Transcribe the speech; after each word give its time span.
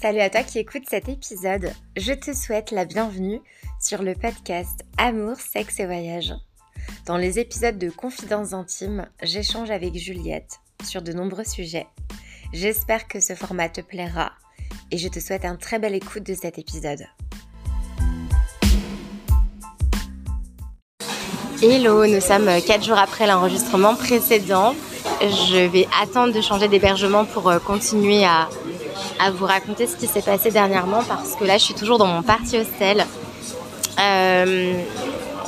Salut 0.00 0.20
à 0.20 0.28
toi 0.28 0.42
qui 0.42 0.58
écoutes 0.58 0.88
cet 0.90 1.08
épisode. 1.08 1.72
Je 1.96 2.12
te 2.12 2.34
souhaite 2.34 2.72
la 2.72 2.84
bienvenue 2.84 3.40
sur 3.80 4.02
le 4.02 4.14
podcast 4.14 4.84
Amour, 4.98 5.36
sexe 5.36 5.78
et 5.78 5.86
voyage. 5.86 6.34
Dans 7.06 7.16
les 7.16 7.38
épisodes 7.38 7.78
de 7.78 7.90
Confidences 7.90 8.54
intimes, 8.54 9.06
j'échange 9.22 9.70
avec 9.70 9.94
Juliette 9.94 10.58
sur 10.82 11.00
de 11.00 11.12
nombreux 11.12 11.44
sujets. 11.44 11.86
J'espère 12.52 13.06
que 13.06 13.20
ce 13.20 13.34
format 13.36 13.68
te 13.68 13.82
plaira 13.82 14.32
et 14.90 14.98
je 14.98 15.06
te 15.06 15.20
souhaite 15.20 15.44
un 15.44 15.54
très 15.54 15.78
bel 15.78 15.94
écoute 15.94 16.24
de 16.24 16.34
cet 16.34 16.58
épisode. 16.58 17.06
Hello, 21.62 22.04
nous 22.04 22.20
sommes 22.20 22.50
4 22.66 22.84
jours 22.84 22.98
après 22.98 23.28
l'enregistrement 23.28 23.94
précédent. 23.94 24.74
Je 25.20 25.66
vais 25.68 25.86
attendre 26.02 26.34
de 26.34 26.40
changer 26.40 26.66
d'hébergement 26.66 27.24
pour 27.24 27.48
euh, 27.48 27.60
continuer 27.60 28.24
à, 28.24 28.48
vous 29.30 29.46
raconter 29.46 29.86
ce 29.86 29.96
qui 29.96 30.06
s'est 30.06 30.22
passé 30.22 30.50
dernièrement 30.50 31.02
parce 31.06 31.34
que 31.34 31.44
là 31.44 31.58
je 31.58 31.64
suis 31.64 31.74
toujours 31.74 31.98
dans 31.98 32.06
mon 32.06 32.22
party 32.22 32.58
hostel. 32.58 33.04
Euh, 33.98 34.74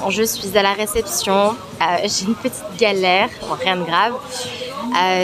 je 0.09 0.23
suis 0.23 0.57
à 0.57 0.63
la 0.63 0.73
réception, 0.73 1.57
euh, 1.81 1.85
j'ai 2.05 2.27
une 2.27 2.35
petite 2.35 2.77
galère, 2.79 3.29
rien 3.61 3.77
de 3.77 3.83
grave. 3.83 4.15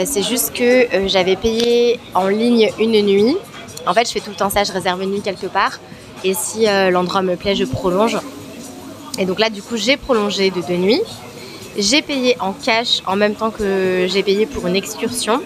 c'est 0.05 0.23
juste 0.23 0.53
que 0.53 1.07
j'avais 1.07 1.35
payé 1.35 1.99
en 2.13 2.27
ligne 2.27 2.69
une 2.79 3.01
nuit. 3.01 3.37
En 3.85 3.93
fait, 3.93 4.07
je 4.07 4.13
fais 4.13 4.19
tout 4.19 4.29
le 4.29 4.35
temps 4.35 4.49
ça, 4.49 4.63
je 4.63 4.71
réserve 4.71 5.01
une 5.01 5.11
nuit 5.11 5.21
quelque 5.21 5.47
part. 5.47 5.79
Et 6.23 6.33
si 6.33 6.65
l'endroit 6.91 7.21
me 7.21 7.35
plaît, 7.35 7.55
je 7.55 7.65
prolonge. 7.65 8.17
Et 9.19 9.25
donc 9.25 9.39
là, 9.39 9.49
du 9.49 9.61
coup, 9.61 9.77
j'ai 9.77 9.97
prolongé 9.97 10.49
de 10.49 10.61
deux 10.61 10.77
nuits. 10.77 11.01
J'ai 11.77 12.01
payé 12.01 12.35
en 12.39 12.53
cash 12.53 13.01
en 13.05 13.15
même 13.15 13.35
temps 13.35 13.51
que 13.51 14.07
j'ai 14.09 14.23
payé 14.23 14.45
pour 14.45 14.67
une 14.67 14.75
excursion. 14.75 15.41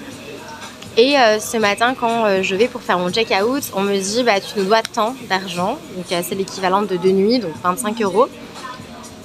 Et 0.98 1.16
euh, 1.16 1.40
ce 1.40 1.58
matin, 1.58 1.94
quand 1.94 2.26
euh, 2.26 2.42
je 2.42 2.56
vais 2.56 2.68
pour 2.68 2.82
faire 2.82 2.98
mon 2.98 3.12
check-out, 3.12 3.62
on 3.76 3.82
me 3.82 3.96
dit 4.00 4.24
bah, 4.24 4.40
tu 4.42 4.58
nous 4.58 4.66
dois 4.66 4.82
tant 4.82 5.14
d'argent. 5.30 5.78
Donc 5.96 6.12
euh, 6.12 6.22
c'est 6.28 6.34
l'équivalent 6.34 6.82
de 6.82 6.98
deux 6.98 7.12
nuits, 7.12 7.38
donc 7.38 7.52
25 7.64 8.02
euros. 8.02 8.28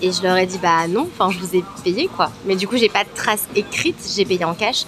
Et 0.02 0.12
je 0.12 0.22
leur 0.22 0.36
ai 0.36 0.44
dit 0.44 0.58
bah 0.58 0.86
non, 0.86 1.08
enfin 1.10 1.30
je 1.30 1.38
vous 1.38 1.56
ai 1.56 1.64
payé 1.82 2.10
quoi. 2.14 2.30
Mais 2.44 2.56
du 2.56 2.68
coup, 2.68 2.76
j'ai 2.76 2.90
pas 2.90 3.04
de 3.04 3.08
trace 3.14 3.44
écrite, 3.56 3.96
j'ai 4.14 4.26
payé 4.26 4.44
en 4.44 4.52
cash. 4.52 4.84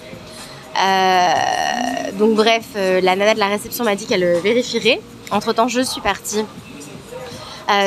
donc 2.18 2.34
bref, 2.34 2.64
la 2.74 3.16
nana 3.16 3.32
de 3.32 3.38
la 3.38 3.46
réception 3.46 3.84
m'a 3.84 3.94
dit 3.94 4.04
qu'elle 4.04 4.40
vérifierait. 4.40 5.00
Entre 5.30 5.54
temps, 5.54 5.68
je 5.68 5.80
suis 5.80 6.02
partie 6.02 6.44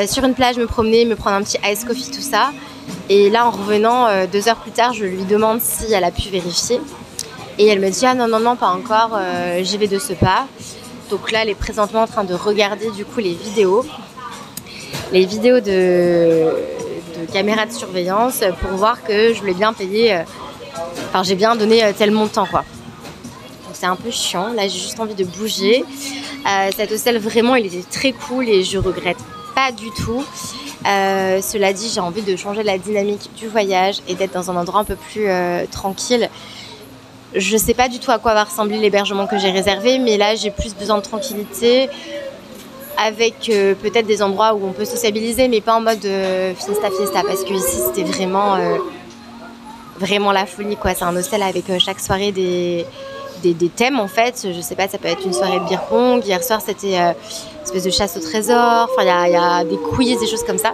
sur 0.08 0.24
une 0.24 0.34
plage, 0.34 0.58
me 0.58 0.66
promener, 0.66 1.06
me 1.06 1.16
prendre 1.16 1.36
un 1.36 1.44
petit 1.44 1.58
ice 1.70 1.84
coffee, 1.84 2.10
tout 2.10 2.22
ça. 2.22 2.52
Et 3.10 3.30
là, 3.30 3.46
en 3.46 3.52
revenant, 3.52 4.26
deux 4.26 4.48
heures 4.48 4.58
plus 4.58 4.72
tard, 4.72 4.94
je 4.94 5.04
lui 5.04 5.26
demande 5.26 5.60
si 5.62 5.92
elle 5.92 6.06
a 6.06 6.12
pu 6.12 6.30
vérifier. 6.30 6.80
Et 7.60 7.68
elle 7.68 7.80
me 7.80 7.90
dit 7.90 8.06
Ah 8.06 8.14
non, 8.14 8.28
non, 8.28 8.40
non, 8.40 8.56
pas 8.56 8.68
encore, 8.68 9.12
euh, 9.14 9.62
j'y 9.64 9.78
vais 9.78 9.88
de 9.88 10.00
ce 10.00 10.14
pas. 10.14 10.48
Donc 11.10 11.32
là, 11.32 11.44
elle 11.44 11.50
est 11.50 11.56
présentement 11.56 12.02
en 12.02 12.08
train 12.08 12.24
de 12.24 12.34
regarder 12.34 12.92
du 12.92 13.06
coup 13.06 13.20
les 13.20 13.34
vidéos. 13.34 13.86
Les 15.12 15.26
vidéos 15.26 15.60
de, 15.60 16.54
de 17.20 17.32
caméras 17.32 17.66
de 17.66 17.72
surveillance 17.72 18.44
pour 18.62 18.72
voir 18.72 19.04
que 19.04 19.34
je 19.34 19.44
l'ai 19.44 19.54
bien 19.54 19.74
payé. 19.74 20.22
Enfin, 21.10 21.24
j'ai 21.24 21.36
bien 21.36 21.56
donné 21.56 21.82
tel 21.98 22.12
montant 22.12 22.46
quoi. 22.46 22.60
Donc 23.66 23.74
c'est 23.74 23.86
un 23.86 23.96
peu 23.96 24.12
chiant. 24.12 24.54
Là, 24.54 24.64
j'ai 24.68 24.80
juste 24.80 25.00
envie 25.00 25.16
de 25.16 25.24
bouger. 25.24 25.86
cet 26.76 26.92
hôtel, 26.92 27.18
vraiment, 27.20 27.56
il 27.56 27.66
était 27.66 27.84
très 27.90 28.12
cool 28.12 28.50
et 28.50 28.64
je 28.64 28.78
regrette 28.78 29.18
pas 29.56 29.72
du 29.72 29.90
tout. 29.92 30.24
Euh, 30.86 31.42
cela 31.42 31.74
dit, 31.74 31.90
j'ai 31.94 32.00
envie 32.00 32.22
de 32.22 32.36
changer 32.36 32.64
la 32.64 32.78
dynamique 32.78 33.30
du 33.36 33.48
voyage 33.48 33.98
et 34.08 34.16
d'être 34.16 34.34
dans 34.34 34.52
un 34.52 34.56
endroit 34.56 34.82
un 34.82 34.86
peu 34.86 34.96
plus 34.96 35.28
euh, 35.28 35.66
tranquille. 35.72 36.30
Je 37.36 37.58
sais 37.58 37.74
pas 37.74 37.90
du 37.90 38.00
tout 38.00 38.12
à 38.12 38.20
quoi 38.20 38.34
va 38.34 38.46
ressembler 38.46 38.78
l'hébergement 38.78 39.28
que 39.28 39.38
j'ai 39.38 39.52
réservé, 39.52 40.00
mais 40.00 40.18
là 40.18 40.36
j'ai 40.36 40.52
plus 40.52 40.74
besoin 40.74 40.98
de 40.98 41.04
tranquillité 41.04 41.90
avec 42.98 43.50
euh, 43.50 43.76
peut-être 43.76 44.08
des 44.08 44.24
endroits 44.24 44.54
où 44.54 44.66
on 44.66 44.72
peut 44.72 44.86
sociabiliser, 44.86 45.48
mais 45.48 45.62
pas 45.62 45.76
en 45.76 45.82
mode 45.82 46.08
fiesta 46.58 46.90
fiesta, 46.90 47.22
parce 47.28 47.44
que 47.44 47.54
ici 47.54 47.78
c'était 47.86 48.04
vraiment 48.10 48.58
vraiment 50.00 50.32
la 50.32 50.46
folie 50.46 50.78
quoi. 50.78 50.94
C'est 50.94 51.04
un 51.04 51.16
hostel 51.16 51.44
avec 51.44 51.66
chaque 51.80 52.00
soirée 52.00 52.32
des 52.32 52.86
thèmes 53.76 54.00
en 54.00 54.08
fait. 54.08 54.48
Je 54.54 54.62
sais 54.62 54.76
pas, 54.76 54.88
ça 54.88 54.98
peut 54.98 55.08
être 55.08 55.26
une 55.26 55.34
soirée 55.34 55.60
de 55.60 55.66
beer 55.66 55.82
pong. 55.90 56.26
Hier 56.26 56.44
soir, 56.44 56.62
c'était 56.62 56.98
euh, 56.98 57.12
une 57.12 57.64
espèce 57.64 57.84
de 57.84 57.90
chasse 57.90 58.18
au 58.18 58.20
trésor. 58.20 58.90
Enfin, 58.92 59.04
il 59.04 59.32
y, 59.32 59.36
a, 59.36 59.64
des 59.64 59.78
quiz, 59.78 60.20
des 60.20 60.28
choses 60.28 60.44
comme 60.44 60.58
ça. 60.58 60.74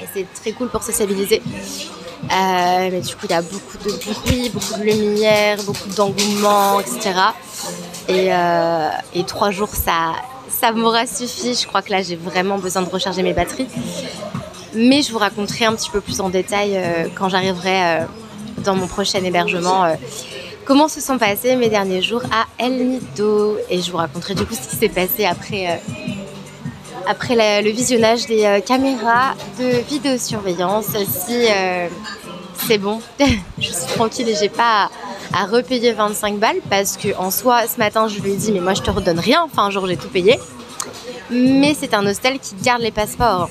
Et 0.00 0.06
c'est 0.12 0.26
très 0.40 0.52
cool 0.52 0.68
pour 0.68 0.82
sociabiliser. 0.82 1.42
Euh, 2.24 2.88
mais 2.92 3.00
du 3.00 3.14
coup, 3.14 3.24
il 3.24 3.30
y 3.30 3.34
a 3.34 3.42
beaucoup 3.42 3.78
de 3.84 3.90
bruit, 3.90 4.50
beaucoup 4.50 4.78
de 4.78 4.84
lumière, 4.84 5.62
beaucoup 5.64 5.88
d'engouement, 5.96 6.80
etc. 6.80 7.12
Euh, 8.08 8.88
et, 9.14 9.24
trois 9.24 9.50
jours, 9.50 9.68
ça, 9.68 10.12
ça 10.48 10.72
m'aura 10.72 11.06
suffi. 11.06 11.54
Je 11.54 11.66
crois 11.66 11.82
que 11.82 11.90
là, 11.90 12.02
j'ai 12.02 12.16
vraiment 12.16 12.58
besoin 12.58 12.82
de 12.82 12.88
recharger 12.88 13.22
mes 13.22 13.32
batteries. 13.32 13.68
Mais 14.74 15.02
je 15.02 15.10
vous 15.10 15.18
raconterai 15.18 15.64
un 15.64 15.74
petit 15.74 15.90
peu 15.90 16.00
plus 16.00 16.20
en 16.20 16.28
détail 16.28 16.80
quand 17.16 17.28
j'arriverai 17.28 18.06
dans 18.58 18.76
mon 18.76 18.86
prochain 18.86 19.24
hébergement 19.24 19.96
comment 20.64 20.86
se 20.86 21.00
sont 21.00 21.18
passés 21.18 21.56
mes 21.56 21.68
derniers 21.68 22.02
jours 22.02 22.22
à 22.30 22.46
El 22.64 22.86
Nido. 22.86 23.58
Et 23.68 23.82
je 23.82 23.90
vous 23.90 23.96
raconterai 23.96 24.36
du 24.36 24.46
coup 24.46 24.54
ce 24.54 24.68
qui 24.68 24.76
s'est 24.76 24.88
passé 24.88 25.24
après, 25.24 25.80
euh, 27.10 27.12
après 27.12 27.62
le 27.62 27.70
visionnage 27.70 28.26
des 28.26 28.44
euh, 28.44 28.60
caméras 28.60 29.34
de 29.58 29.82
vidéosurveillance. 29.88 30.86
Si 30.86 31.46
euh, 31.48 31.88
c'est 32.66 32.78
bon, 32.78 33.00
je 33.58 33.64
suis 33.64 33.86
tranquille 33.94 34.28
et 34.28 34.34
j'ai 34.34 34.48
pas 34.48 34.90
à, 35.32 35.46
repayer 35.46 35.92
25 35.92 36.38
balles 36.38 36.60
parce 36.68 36.96
que 36.96 37.16
en 37.16 37.30
soi, 37.30 37.66
ce 37.66 37.78
matin, 37.78 38.08
je 38.08 38.20
lui 38.20 38.32
ai 38.32 38.36
dit, 38.36 38.52
mais 38.52 38.60
moi 38.60 38.74
je 38.74 38.82
te 38.82 38.90
redonne 38.90 39.18
rien. 39.18 39.42
Enfin, 39.44 39.64
un 39.64 39.70
jour, 39.70 39.86
j'ai 39.86 39.96
tout 39.96 40.08
payé. 40.08 40.38
Mais 41.30 41.74
c'est 41.78 41.94
un 41.94 42.06
hostel 42.06 42.38
qui 42.38 42.54
garde 42.56 42.82
les 42.82 42.90
passeports. 42.90 43.48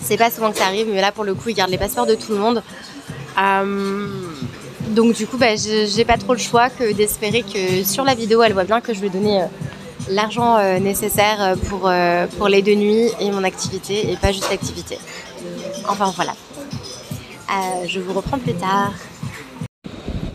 C'est 0.00 0.18
pas 0.18 0.30
souvent 0.30 0.52
que 0.52 0.58
ça 0.58 0.66
arrive, 0.66 0.86
mais 0.90 1.00
là 1.00 1.10
pour 1.10 1.24
le 1.24 1.34
coup, 1.34 1.48
il 1.48 1.54
garde 1.54 1.70
les 1.70 1.78
passeports 1.78 2.06
de 2.06 2.14
tout 2.14 2.32
le 2.32 2.38
monde. 2.38 2.62
Donc 4.88 5.14
du 5.14 5.26
coup, 5.26 5.36
bah, 5.36 5.56
j'ai 5.56 6.04
pas 6.04 6.16
trop 6.16 6.32
le 6.32 6.38
choix 6.38 6.70
que 6.70 6.92
d'espérer 6.92 7.42
que 7.42 7.82
sur 7.82 8.04
la 8.04 8.14
vidéo, 8.14 8.42
elle 8.42 8.52
voit 8.52 8.64
bien 8.64 8.80
que 8.80 8.94
je 8.94 9.00
lui 9.00 9.08
ai 9.08 9.10
donné 9.10 9.42
euh, 9.42 9.46
l'argent 10.08 10.56
euh, 10.56 10.78
nécessaire 10.78 11.42
euh, 11.42 11.56
pour, 11.56 11.90
pour 12.38 12.48
les 12.48 12.62
deux 12.62 12.74
nuits 12.74 13.08
et 13.20 13.30
mon 13.30 13.44
activité 13.44 14.10
et 14.10 14.16
pas 14.16 14.32
juste 14.32 14.50
l'activité. 14.50 14.98
Enfin 15.88 16.12
voilà. 16.14 16.32
je 17.86 18.00
vous 18.00 18.12
reprends 18.12 18.38
plus 18.38 18.54
tard. 18.54 18.92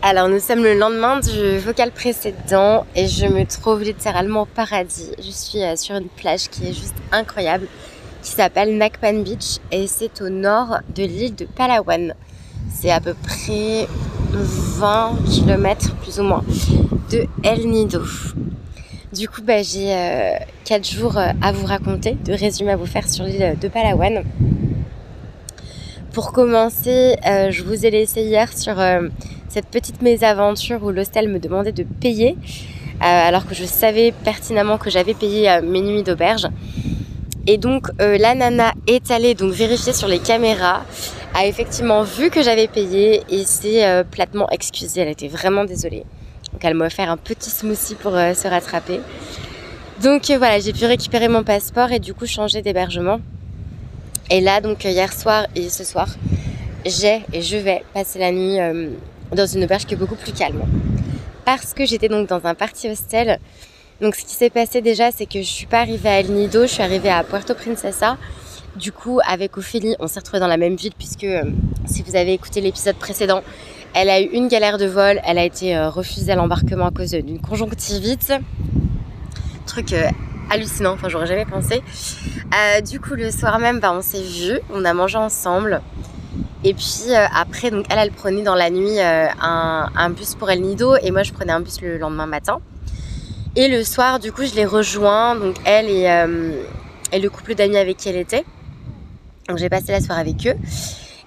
Alors 0.04 0.30
nous 0.30 0.40
sommes 0.40 0.64
le 0.64 0.74
lendemain 0.74 1.20
du 1.20 1.60
vocal 1.60 1.92
précédent 1.92 2.86
et 2.96 3.08
je 3.08 3.26
me 3.28 3.46
trouve 3.46 3.84
littéralement 3.84 4.42
au 4.44 4.46
paradis. 4.46 5.10
Je 5.20 5.30
suis 5.30 5.60
sur 5.78 5.96
une 5.96 6.10
plage 6.10 6.50
qui 6.50 6.68
est 6.70 6.74
juste 6.74 6.96
incroyable 7.12 7.68
qui 8.22 8.32
s'appelle 8.32 8.78
Nakpan 8.78 9.22
Beach 9.24 9.58
et 9.72 9.88
c'est 9.88 10.22
au 10.22 10.30
nord 10.30 10.78
de 10.96 11.04
l'île 11.04 11.36
de 11.36 11.46
Palawan. 11.46 12.14
C'est 12.74 12.92
à 12.92 13.00
peu 13.00 13.14
près 13.14 13.88
20 14.32 15.18
km 15.30 15.96
plus 15.96 16.20
ou 16.20 16.24
moins 16.24 16.44
de 17.12 17.26
El 17.44 17.68
Nido. 17.68 18.02
Du 19.14 19.28
coup, 19.28 19.42
bah, 19.42 19.62
j'ai 19.62 19.94
4 20.64 20.80
euh, 20.80 20.84
jours 20.84 21.18
euh, 21.18 21.32
à 21.42 21.52
vous 21.52 21.66
raconter, 21.66 22.16
de 22.24 22.32
résumé 22.32 22.72
à 22.72 22.78
vous 22.78 22.86
faire 22.86 23.10
sur 23.10 23.26
l'île 23.26 23.58
de 23.60 23.68
Palawan. 23.68 24.24
Pour 26.14 26.32
commencer, 26.32 27.18
euh, 27.28 27.52
je 27.52 27.62
vous 27.64 27.86
ai 27.86 27.90
laissé 27.90 28.22
hier 28.22 28.58
sur 28.58 28.76
cette 29.50 29.66
petite 29.66 30.02
mésaventure 30.02 30.82
où 30.82 30.92
l'hostel 30.92 31.28
me 31.28 31.40
demandait 31.40 31.74
de 31.74 31.84
payer, 31.84 32.38
alors 33.02 33.46
que 33.46 33.54
je 33.54 33.66
savais 33.66 34.14
pertinemment 34.14 34.78
que 34.78 34.90
j'avais 34.90 35.14
payé 35.14 35.60
mes 35.62 35.82
nuits 35.82 36.04
d'auberge. 36.04 36.48
Et 37.48 37.58
donc 37.58 37.88
la 38.00 38.34
nana 38.36 38.74
est 38.88 39.12
allée 39.12 39.36
donc 39.36 39.52
vérifier 39.52 39.92
sur 39.92 40.08
les 40.08 40.20
caméras 40.20 40.84
a 41.34 41.46
effectivement 41.46 42.04
vu 42.04 42.30
que 42.30 42.44
j'avais 42.44 42.68
payé 42.68 43.24
et 43.30 43.46
s'est 43.46 44.04
platement 44.12 44.50
excusée. 44.50 45.02
Elle 45.02 45.10
était 45.10 45.30
vraiment 45.30 45.66
désolée. 45.66 46.06
Donc 46.54 46.64
elle 46.64 46.74
m'a 46.74 46.86
offert 46.86 47.10
un 47.10 47.18
petit 47.18 47.50
smoothie 47.50 47.96
pour 47.96 48.16
euh, 48.16 48.34
se 48.34 48.48
rattraper. 48.48 49.00
Donc 50.02 50.30
euh, 50.30 50.38
voilà, 50.38 50.60
j'ai 50.60 50.74
pu 50.74 50.86
récupérer 50.86 51.28
mon 51.28 51.44
passeport 51.44 51.92
et 51.92 52.00
du 52.00 52.14
coup 52.14 52.26
changer 52.26 52.62
d'hébergement. 52.62 53.20
Et 54.30 54.42
là, 54.42 54.62
donc 54.62 54.84
hier 54.84 55.12
soir 55.12 55.48
et 55.56 55.70
ce 55.70 55.84
soir, 55.84 56.08
j'ai 56.86 57.22
et 57.34 57.42
je 57.42 57.58
vais 57.58 57.84
passer 57.94 58.20
la 58.20 58.32
nuit 58.32 58.58
dans 59.36 59.46
une 59.46 59.66
auberge 59.66 59.86
qui 59.86 59.94
est 59.94 59.98
beaucoup 59.98 60.16
plus 60.16 60.32
calme. 60.32 60.62
Parce 61.44 61.74
que 61.74 61.86
j'étais 61.86 62.08
donc 62.08 62.30
dans 62.30 62.46
un 62.46 62.56
party 62.56 62.90
hostel. 62.90 63.40
Donc 64.00 64.16
ce 64.16 64.22
qui 64.24 64.34
s'est 64.34 64.50
passé 64.50 64.82
déjà, 64.82 65.12
c'est 65.12 65.26
que 65.26 65.40
je 65.40 65.48
suis 65.48 65.66
pas 65.66 65.82
arrivée 65.82 66.10
à 66.10 66.20
El 66.22 66.32
Nido, 66.32 66.62
je 66.62 66.68
suis 66.68 66.82
arrivée 66.82 67.10
à 67.10 67.24
Puerto 67.24 67.54
Princesa 67.54 68.18
du 68.76 68.92
coup, 68.92 69.20
avec 69.26 69.58
Ophélie, 69.58 69.96
on 70.00 70.08
s'est 70.08 70.20
retrouvés 70.20 70.40
dans 70.40 70.48
la 70.48 70.58
même 70.58 70.76
ville 70.76 70.94
puisque 70.98 71.26
euh, 71.26 71.44
si 71.86 72.04
vous 72.04 72.16
avez 72.16 72.34
écouté 72.34 72.62
l'épisode 72.62 72.96
précédent, 72.96 73.42
elle 73.94 74.10
a 74.10 74.22
eu 74.22 74.26
une 74.26 74.48
galère 74.48 74.78
de 74.78 74.86
vol, 74.86 75.20
elle 75.26 75.38
a 75.38 75.44
été 75.44 75.76
euh, 75.76 75.90
refusée 75.90 76.32
à 76.32 76.36
l'embarquement 76.36 76.86
à 76.86 76.92
cause 76.92 77.12
d'une 77.12 77.40
conjonctivite. 77.40 78.34
Truc 79.66 79.94
euh, 79.94 80.10
hallucinant, 80.50 80.94
enfin 80.94 81.10
j'aurais 81.10 81.28
jamais 81.28 81.46
pensé. 81.46 81.82
du 82.90 83.00
coup, 83.00 83.16
le 83.16 83.32
soir 83.32 83.60
même, 83.60 83.80
bah, 83.80 83.94
on 83.94 84.02
s'est 84.02 84.22
vu, 84.22 84.60
on 84.74 84.86
a 84.86 84.94
mangé 84.94 85.18
ensemble. 85.18 85.82
Et 86.64 86.74
puis 86.74 87.14
après, 87.16 87.68
elle, 87.68 87.84
elle 87.90 88.12
prenait 88.12 88.44
dans 88.44 88.56
la 88.56 88.70
nuit 88.70 89.00
un, 89.00 90.10
bus 90.12 90.36
pour 90.36 90.52
El 90.52 90.62
Nido 90.62 90.96
et 90.96 91.10
moi 91.10 91.24
je 91.24 91.34
prenais 91.34 91.52
un 91.52 91.62
bus 91.62 91.82
le 91.82 91.98
lendemain 91.98 92.28
matin. 92.28 92.60
Et 93.56 93.68
le 93.68 93.84
soir, 93.84 94.20
du 94.20 94.32
coup, 94.32 94.46
je 94.46 94.54
les 94.54 94.66
rejoins, 94.66 95.36
donc 95.36 95.56
elle 95.66 95.90
et 97.12 97.20
le 97.20 97.30
couple 97.30 97.56
d'amis 97.56 97.78
avec 97.78 97.98
qui 97.98 98.10
elle 98.10 98.18
était. 98.18 98.46
Donc 99.48 99.58
j'ai 99.58 99.70
passé 99.70 99.92
la 99.92 100.02
soirée 100.02 100.22
avec 100.22 100.48
eux. 100.48 100.56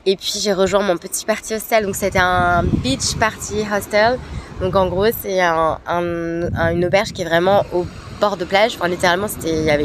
Et 0.06 0.17
puis 0.17 0.35
j'ai 0.39 0.53
rejoint 0.53 0.83
mon 0.83 0.97
petit 0.97 1.25
party 1.25 1.55
hostel. 1.55 1.87
Donc 1.87 1.97
c'était 1.97 2.19
un 2.19 2.62
beach 2.62 3.17
party 3.19 3.65
hostel. 3.73 4.19
Donc 4.61 4.77
en 4.77 4.87
gros 4.89 5.06
c'est 5.23 5.41
un, 5.41 5.79
une 5.89 6.85
auberge 6.85 7.12
qui 7.12 7.23
est 7.23 7.25
vraiment 7.25 7.65
au 7.73 7.87
bord 8.21 8.37
de 8.37 8.45
plage. 8.45 8.77
Enfin 8.77 8.89
littéralement 8.89 9.29
c'était 9.29 9.79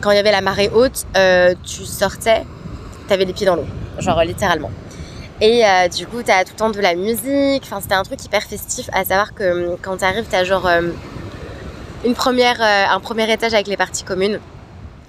quand 0.00 0.10
il 0.10 0.16
y 0.16 0.18
avait 0.18 0.32
la 0.32 0.40
marée 0.40 0.70
haute, 0.72 1.04
euh, 1.16 1.54
tu 1.62 1.84
sortais, 1.84 2.44
t'avais 3.06 3.26
les 3.26 3.34
pieds 3.34 3.44
dans 3.44 3.56
l'eau, 3.56 3.66
genre 3.98 4.22
littéralement. 4.24 4.70
Et 5.42 5.64
euh, 5.64 5.88
du 5.88 6.06
coup 6.06 6.22
t'as 6.24 6.44
tout 6.44 6.52
le 6.54 6.58
temps 6.58 6.70
de 6.70 6.80
la 6.80 6.94
musique. 6.94 7.62
Enfin 7.62 7.80
c'était 7.80 7.94
un 7.94 8.02
truc 8.02 8.24
hyper 8.24 8.42
festif. 8.42 8.88
À 8.92 9.04
savoir 9.04 9.34
que 9.34 9.76
quand 9.80 9.98
t'arrives 9.98 10.26
t'as 10.28 10.44
genre 10.44 10.66
euh, 10.66 10.90
une 12.04 12.14
première, 12.14 12.60
un 12.60 12.98
premier 12.98 13.30
étage 13.30 13.54
avec 13.54 13.68
les 13.68 13.76
parties 13.76 14.04
communes, 14.04 14.40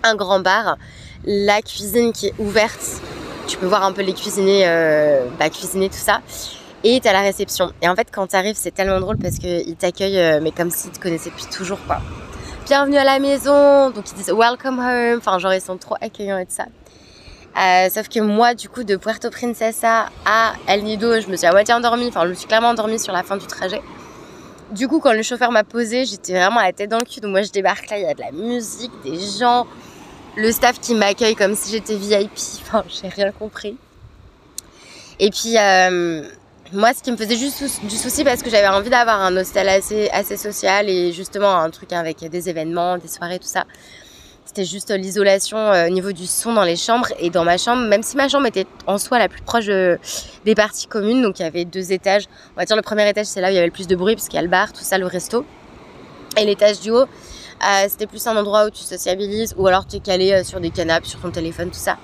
un 0.03 0.15
grand 0.15 0.41
bar, 0.41 0.77
la 1.25 1.61
cuisine 1.61 2.11
qui 2.11 2.27
est 2.27 2.33
ouverte 2.37 3.01
tu 3.47 3.57
peux 3.57 3.65
voir 3.65 3.83
un 3.83 3.91
peu 3.91 4.01
les 4.01 4.13
cuisiniers 4.13 4.63
euh, 4.65 5.25
bah, 5.39 5.49
cuisiner 5.49 5.89
tout 5.89 5.95
ça. 5.95 6.21
Et 6.83 6.99
tu 6.99 7.07
as 7.07 7.13
la 7.13 7.21
réception. 7.21 7.71
Et 7.81 7.87
en 7.87 7.95
fait, 7.95 8.07
quand 8.11 8.27
tu 8.27 8.35
arrives, 8.35 8.55
c'est 8.55 8.71
tellement 8.71 8.99
drôle 8.99 9.17
parce 9.17 9.37
qu'ils 9.37 9.75
t'accueillent, 9.75 10.19
euh, 10.19 10.39
mais 10.41 10.51
comme 10.51 10.71
s'ils 10.71 10.91
te 10.91 10.99
connaissaient 10.99 11.29
depuis 11.29 11.45
toujours, 11.45 11.77
quoi. 11.85 11.99
Bienvenue 12.65 12.97
à 12.97 13.03
la 13.03 13.19
maison. 13.19 13.91
Donc 13.91 14.09
ils 14.11 14.15
disent 14.15 14.33
welcome 14.35 14.79
home. 14.79 15.17
Enfin, 15.19 15.37
genre, 15.37 15.53
ils 15.53 15.61
sont 15.61 15.77
trop 15.77 15.95
accueillants 16.01 16.39
et 16.39 16.45
tout 16.45 16.55
ça. 16.55 16.65
Euh, 17.59 17.89
sauf 17.89 18.07
que 18.07 18.19
moi, 18.19 18.55
du 18.55 18.69
coup, 18.69 18.83
de 18.83 18.95
Puerto 18.95 19.29
Princesa 19.29 20.07
à 20.25 20.53
El 20.67 20.83
Nido, 20.83 21.19
je 21.19 21.27
me 21.27 21.35
suis 21.35 21.45
à 21.45 21.51
moitié 21.51 21.73
endormie. 21.73 22.07
Enfin, 22.07 22.23
je 22.23 22.29
me 22.29 22.33
suis 22.33 22.47
clairement 22.47 22.69
endormie 22.69 22.97
sur 22.97 23.13
la 23.13 23.23
fin 23.23 23.37
du 23.37 23.45
trajet. 23.45 23.81
Du 24.71 24.87
coup, 24.87 24.99
quand 24.99 25.13
le 25.13 25.21
chauffeur 25.21 25.51
m'a 25.51 25.65
posé, 25.65 26.05
j'étais 26.05 26.33
vraiment 26.33 26.59
à 26.61 26.63
la 26.63 26.71
tête 26.71 26.89
dans 26.89 26.99
le 26.99 27.03
cul. 27.03 27.19
Donc 27.19 27.31
moi, 27.31 27.41
je 27.41 27.51
débarque 27.51 27.89
là, 27.89 27.97
il 27.97 28.03
y 28.03 28.07
a 28.07 28.13
de 28.13 28.21
la 28.21 28.31
musique, 28.31 28.91
des 29.03 29.19
gens 29.19 29.67
le 30.35 30.51
staff 30.51 30.79
qui 30.79 30.95
m'accueille 30.95 31.35
comme 31.35 31.55
si 31.55 31.71
j'étais 31.71 31.95
VIP. 31.95 32.31
Enfin, 32.61 32.83
j'ai 32.87 33.09
rien 33.09 33.31
compris. 33.31 33.77
Et 35.19 35.29
puis, 35.29 35.57
euh, 35.57 36.23
moi, 36.73 36.93
ce 36.93 37.03
qui 37.03 37.11
me 37.11 37.17
faisait 37.17 37.35
juste 37.35 37.63
du 37.83 37.95
souci, 37.95 38.23
parce 38.23 38.41
que 38.41 38.49
j'avais 38.49 38.67
envie 38.67 38.89
d'avoir 38.89 39.21
un 39.21 39.35
hostel 39.35 39.69
assez, 39.69 40.09
assez 40.09 40.37
social 40.37 40.89
et 40.89 41.11
justement 41.11 41.55
un 41.55 41.69
truc 41.69 41.93
avec 41.93 42.23
des 42.23 42.49
événements, 42.49 42.97
des 42.97 43.07
soirées, 43.07 43.39
tout 43.39 43.47
ça. 43.47 43.65
C'était 44.45 44.65
juste 44.65 44.91
l'isolation 44.91 45.57
euh, 45.57 45.87
au 45.87 45.89
niveau 45.89 46.11
du 46.11 46.25
son 46.27 46.53
dans 46.53 46.63
les 46.63 46.75
chambres 46.75 47.07
et 47.19 47.29
dans 47.29 47.45
ma 47.45 47.57
chambre, 47.57 47.87
même 47.87 48.03
si 48.03 48.17
ma 48.17 48.27
chambre 48.27 48.47
était 48.47 48.65
en 48.87 48.97
soi 48.97 49.19
la 49.19 49.29
plus 49.29 49.41
proche 49.41 49.67
des 49.67 50.55
parties 50.55 50.87
communes, 50.87 51.21
donc 51.21 51.39
il 51.39 51.43
y 51.43 51.45
avait 51.45 51.63
deux 51.65 51.93
étages. 51.93 52.23
On 52.55 52.59
va 52.59 52.65
dire 52.65 52.75
le 52.75 52.81
premier 52.81 53.07
étage, 53.07 53.27
c'est 53.27 53.39
là 53.39 53.47
où 53.47 53.51
il 53.51 53.55
y 53.55 53.57
avait 53.57 53.67
le 53.67 53.71
plus 53.71 53.87
de 53.87 53.95
bruit, 53.95 54.15
parce 54.15 54.27
qu'il 54.27 54.35
y 54.35 54.39
a 54.39 54.43
le 54.43 54.49
bar, 54.49 54.73
tout 54.73 54.83
ça, 54.83 54.97
le 54.97 55.05
resto. 55.05 55.45
Et 56.37 56.45
l'étage 56.45 56.79
du 56.79 56.91
haut, 56.91 57.05
euh, 57.63 57.85
c'était 57.87 58.07
plus 58.07 58.25
un 58.27 58.35
endroit 58.35 58.65
où 58.65 58.69
tu 58.69 58.81
sociabilises 58.81 59.53
ou 59.57 59.67
alors 59.67 59.85
tu 59.85 59.97
es 59.97 59.99
calé 59.99 60.31
euh, 60.31 60.43
sur 60.43 60.59
des 60.59 60.71
canapes, 60.71 61.05
sur 61.05 61.19
ton 61.19 61.29
téléphone, 61.29 61.69
tout 61.69 61.79
ça. 61.79 61.97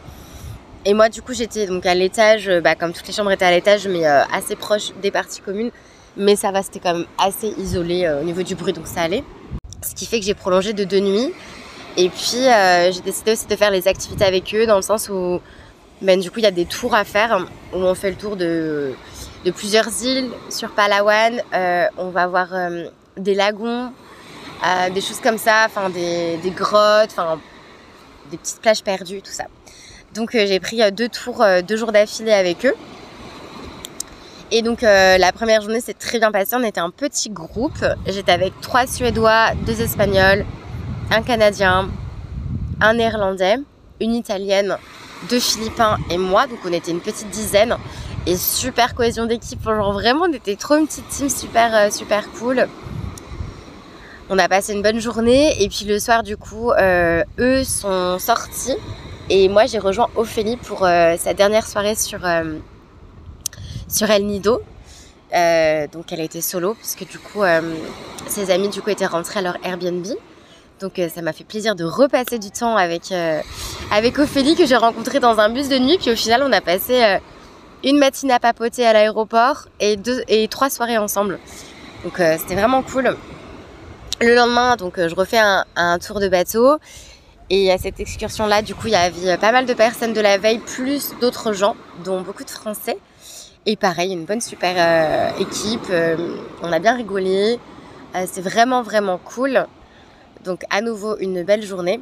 Et 0.86 0.94
moi, 0.94 1.10
du 1.10 1.22
coup, 1.22 1.34
j'étais 1.34 1.66
donc 1.66 1.86
à 1.86 1.96
l'étage, 1.96 2.48
euh, 2.48 2.62
bah, 2.62 2.76
comme 2.76 2.94
toutes 2.94 3.08
les 3.08 3.14
chambres 3.14 3.32
étaient 3.32 3.46
à 3.46 3.52
l'étage, 3.52 3.88
mais 3.88 4.06
assez 4.06 4.56
proche 4.56 4.92
des 5.02 5.12
parties 5.12 5.42
communes. 5.42 5.72
Mais 6.16 6.36
ça 6.36 6.52
va, 6.52 6.64
c'était 6.64 6.80
quand 6.80 6.94
même 6.94 7.06
assez 7.18 7.54
isolé 7.58 8.10
au 8.10 8.24
niveau 8.24 8.42
du 8.42 8.56
bruit, 8.56 8.74
donc 8.74 8.88
ça 8.88 9.02
allait. 9.02 9.24
Ce 9.84 9.94
qui 9.94 10.08
fait 10.08 10.20
que 10.20 10.26
j'ai 10.26 10.34
prolongé 10.34 10.74
de 10.74 10.84
deux 10.84 11.00
nuits. 11.00 11.32
Et 11.96 12.10
puis, 12.10 12.46
j'ai 12.92 13.02
décidé 13.02 13.34
aussi 13.34 13.46
de 13.46 13.56
faire 13.56 13.70
les 13.70 13.88
activités 13.88 14.26
avec 14.26 14.54
eux, 14.56 14.66
dans 14.66 14.78
le 14.78 14.82
sens 14.82 15.10
où, 15.10 15.40
ben, 16.02 16.20
du 16.20 16.32
coup, 16.32 16.40
il 16.40 16.44
y 16.44 16.48
a 16.48 16.52
des 16.52 16.66
tours 16.66 16.96
à 16.96 17.04
faire, 17.04 17.46
où 17.72 17.78
on 17.78 17.94
fait 17.94 18.10
le 18.10 18.16
tour 18.16 18.36
de, 18.36 18.94
de 19.46 19.52
plusieurs 19.52 19.90
îles 20.04 20.32
sur 20.50 20.72
Palawan. 20.72 21.40
on 22.00 22.10
va 22.10 22.26
voir 22.26 22.50
des 23.16 23.36
lagons, 23.36 23.92
des 24.94 25.02
choses 25.02 25.20
comme 25.22 25.38
ça, 25.38 25.66
enfin 25.66 25.90
des, 25.90 26.40
grottes, 26.56 27.12
enfin 27.12 27.40
des 28.32 28.38
petites 28.38 28.62
plages 28.62 28.84
perdues, 28.84 29.22
tout 29.22 29.32
ça. 29.32 29.46
Donc 30.14 30.34
euh, 30.36 30.46
j'ai 30.48 30.60
pris 30.60 30.82
euh, 30.82 30.92
deux 30.92 31.10
tours, 31.10 31.42
euh, 31.42 31.62
deux 31.62 31.78
jours 31.78 31.92
d'affilée 31.92 32.34
avec 32.34 32.66
eux. 32.66 32.74
Et 34.50 34.62
donc 34.62 34.82
la 34.82 35.32
première 35.34 35.60
journée 35.62 35.82
s'est 35.82 35.94
très 35.94 36.20
bien 36.20 36.32
passée. 36.32 36.56
On 36.56 36.64
était 36.64 36.80
un 36.80 36.90
petit 36.90 37.30
groupe. 37.30 37.84
J'étais 38.06 38.32
avec 38.32 38.54
trois 38.62 38.88
Suédois, 38.88 39.52
deux 39.66 39.82
Espagnols, 39.82 40.46
un 41.12 41.22
Canadien, 41.22 41.90
un 42.80 42.94
Néerlandais, 42.94 43.58
une 44.00 44.14
Italienne, 44.16 44.78
deux 45.30 45.42
Philippins 45.42 45.98
et 46.10 46.18
moi. 46.18 46.48
Donc 46.48 46.60
on 46.66 46.72
était 46.72 46.92
une 46.92 47.02
petite 47.02 47.30
dizaine. 47.30 47.76
Et 48.26 48.38
super 48.38 48.96
cohésion 48.96 49.26
d'équipe. 49.26 49.62
Genre 49.62 49.92
vraiment 49.92 50.28
on 50.30 50.34
était 50.34 50.56
trop 50.56 50.78
une 50.78 50.88
petite 50.88 51.10
team 51.10 51.28
super 51.28 51.92
super 51.92 52.32
cool. 52.32 52.70
On 54.30 54.38
a 54.40 54.50
passé 54.50 54.74
une 54.74 54.82
bonne 54.82 55.00
journée 55.00 55.64
et 55.64 55.70
puis 55.70 55.86
le 55.86 56.00
soir 56.00 56.22
du 56.22 56.36
coup, 56.36 56.72
euh, 56.72 57.24
eux 57.40 57.64
sont 57.64 58.20
sortis 58.20 58.76
et 59.30 59.48
moi 59.48 59.68
j'ai 59.68 59.80
rejoint 59.80 60.10
Ophélie 60.18 60.58
pour 60.58 60.84
euh, 60.84 61.16
sa 61.18 61.34
dernière 61.34 61.66
soirée 61.66 61.96
sur, 61.96 62.26
euh, 62.26 62.58
sur 63.88 64.10
El 64.12 64.26
Nido. 64.26 64.62
donc 65.94 66.12
elle 66.12 66.20
été 66.20 66.42
solo 66.42 66.74
parce 66.74 66.96
que 66.96 67.06
du 67.06 67.20
coup 67.20 67.44
ses 68.28 68.52
amis 68.52 68.68
du 68.68 68.82
coup 68.82 68.90
étaient 68.90 69.06
rentrés 69.06 69.40
à 69.40 69.44
leur 69.44 69.58
Airbnb. 69.64 70.06
Donc 70.82 71.02
ça 71.14 71.22
m'a 71.22 71.32
fait 71.32 71.46
plaisir 71.46 71.76
de 71.76 71.86
repasser 71.86 72.38
du 72.38 72.52
temps 72.52 72.76
avec, 72.76 73.14
avec 73.92 74.20
Ophélie 74.20 74.56
que 74.56 74.66
j'ai 74.66 74.76
rencontrée 74.76 75.22
dans 75.22 75.40
un 75.40 75.50
bus 75.50 75.70
de 75.70 75.78
nuit. 75.78 75.98
Puis 76.00 76.12
au 76.12 76.18
final 76.18 76.44
on 76.46 76.52
a 76.52 76.60
passé 76.60 77.18
une 77.86 77.98
matinée 77.98 78.34
à 78.34 78.40
papoter 78.40 78.86
à 78.86 78.92
l'aéroport 78.92 79.70
et, 79.80 79.96
deux, 79.96 80.22
et 80.28 80.50
trois 80.50 80.70
soirées 80.70 80.98
ensemble. 80.98 81.40
Donc 82.04 82.16
c'était 82.18 82.56
vraiment 82.56 82.84
cool. 82.84 83.16
Le 84.20 84.34
lendemain, 84.34 84.76
donc, 84.78 84.98
euh, 84.98 85.10
je 85.10 85.16
refais 85.16 85.38
un, 85.38 86.00
tour 86.00 86.20
de 86.20 86.28
bateau. 86.28 86.78
Et 87.52 87.72
à 87.72 87.78
cette 87.78 88.00
excursion-là, 88.00 88.64
du 88.64 88.74
coup, 88.74 88.88
il 88.88 88.94
y 88.94 88.96
avait 88.96 89.38
pas 89.38 89.52
mal 89.52 89.68
de 89.68 89.74
personnes 89.76 90.14
de 90.14 90.20
la 90.20 90.40
veille, 90.40 90.58
plus 90.58 91.14
d'autres 91.22 91.54
gens, 91.54 91.76
dont 92.04 92.22
beaucoup 92.22 92.44
de 92.44 92.50
Français. 92.50 92.98
Et 93.68 93.76
pareil, 93.76 94.12
une 94.12 94.26
bonne 94.26 94.42
super 94.42 94.74
euh, 94.76 95.40
équipe. 95.40 95.86
Euh, 95.92 96.18
on 96.64 96.72
a 96.74 96.80
bien 96.80 96.96
rigolé. 96.96 97.60
c'est 98.26 98.42
vraiment, 98.42 98.82
vraiment 98.82 99.20
cool. 99.20 99.68
Donc, 100.44 100.64
à 100.72 100.82
nouveau, 100.82 101.16
une 101.20 101.44
belle 101.44 101.64
journée. 101.64 102.00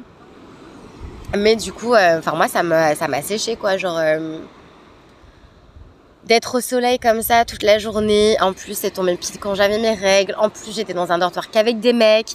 Mais 1.36 1.54
du 1.54 1.72
coup, 1.72 1.94
enfin, 1.94 2.34
moi, 2.34 2.48
ça 2.48 2.62
m'a 2.62 3.22
séché, 3.22 3.56
quoi. 3.56 3.76
Genre, 3.76 4.00
d'être 6.26 6.56
au 6.56 6.60
soleil 6.60 6.98
comme 6.98 7.22
ça 7.22 7.44
toute 7.44 7.62
la 7.62 7.78
journée. 7.78 8.36
En 8.40 8.52
plus, 8.52 8.76
c'est 8.76 8.90
tombé 8.90 9.16
pile 9.16 9.38
quand 9.38 9.54
j'avais 9.54 9.78
mes 9.78 9.94
règles. 9.94 10.34
En 10.38 10.50
plus, 10.50 10.74
j'étais 10.74 10.94
dans 10.94 11.12
un 11.12 11.18
dortoir 11.18 11.50
qu'avec 11.50 11.80
des 11.80 11.92
mecs. 11.92 12.34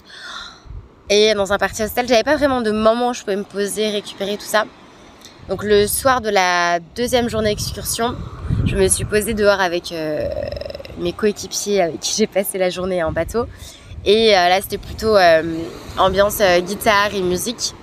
Et 1.10 1.34
dans 1.34 1.52
un 1.52 1.58
party 1.58 1.82
hostel, 1.82 2.08
j'avais 2.08 2.22
pas 2.22 2.36
vraiment 2.36 2.62
de 2.62 2.70
moment 2.70 3.10
où 3.10 3.14
je 3.14 3.20
pouvais 3.20 3.36
me 3.36 3.44
poser, 3.44 3.90
récupérer 3.90 4.36
tout 4.36 4.46
ça. 4.46 4.64
Donc 5.48 5.64
le 5.64 5.86
soir 5.86 6.20
de 6.20 6.30
la 6.30 6.78
deuxième 6.96 7.28
journée 7.28 7.50
d'excursion, 7.50 8.14
je 8.64 8.76
me 8.76 8.88
suis 8.88 9.04
posée 9.04 9.34
dehors 9.34 9.60
avec 9.60 9.92
euh, 9.92 10.28
mes 10.98 11.12
coéquipiers 11.12 11.82
avec 11.82 12.00
qui 12.00 12.14
j'ai 12.16 12.26
passé 12.26 12.58
la 12.58 12.70
journée 12.70 13.02
en 13.02 13.12
bateau. 13.12 13.46
Et 14.04 14.30
euh, 14.36 14.48
là, 14.48 14.60
c'était 14.62 14.78
plutôt 14.78 15.16
euh, 15.16 15.42
ambiance 15.98 16.40
guitare 16.60 17.14
et 17.14 17.20
musique. 17.20 17.74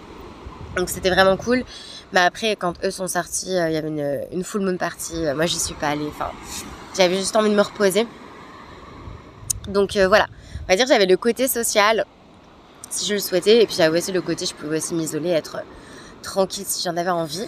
Donc 0.75 0.89
c'était 0.89 1.10
vraiment 1.10 1.38
cool. 1.38 1.63
Mais 2.12 2.22
après, 2.22 2.56
quand 2.56 2.84
eux 2.84 2.92
sont 2.92 3.08
sortis, 3.08 3.56
euh, 3.56 3.70
il 3.70 3.74
y 3.74 3.78
avait 3.78 3.88
une, 3.88 4.22
une 4.32 4.44
full 4.44 4.62
moon 4.62 4.78
party. 4.78 5.25
Euh, 5.25 5.36
moi, 5.36 5.46
j'y 5.46 5.60
suis 5.60 5.75
pas 5.75 5.89
allée. 5.89 6.08
Enfin, 6.08 6.32
j'avais 6.98 7.16
juste 7.16 7.36
envie 7.36 7.50
de 7.50 7.56
me 7.56 7.62
reposer. 7.62 8.08
Donc 9.68 9.96
euh, 9.96 10.08
voilà. 10.08 10.28
On 10.63 10.68
va 10.68 10.75
dire 10.75 10.86
que 10.86 10.92
j'avais 10.92 11.06
le 11.06 11.18
côté 11.18 11.48
social, 11.48 12.06
si 12.89 13.06
je 13.06 13.13
le 13.13 13.20
souhaitais. 13.20 13.62
Et 13.62 13.68
puis 13.68 13.75
j'avais 13.75 13.98
aussi 14.00 14.12
le 14.12 14.22
côté, 14.22 14.46
je 14.46 14.56
pouvais 14.56 14.78
aussi 14.78 14.96
m'isoler, 14.96 15.30
être 15.30 15.58
tranquille 16.24 16.66
si 16.66 16.84
j'en 16.84 16.98
avais 16.98 17.12
envie. 17.12 17.48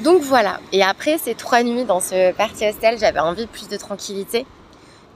Donc 0.00 0.22
voilà. 0.22 0.60
Et 0.72 0.82
après 0.82 1.16
ces 1.18 1.34
trois 1.34 1.62
nuits 1.62 1.84
dans 1.84 2.00
ce 2.00 2.32
party 2.32 2.68
hostel, 2.68 2.98
j'avais 2.98 3.20
envie 3.20 3.46
de 3.46 3.50
plus 3.50 3.68
de 3.68 3.76
tranquillité. 3.76 4.44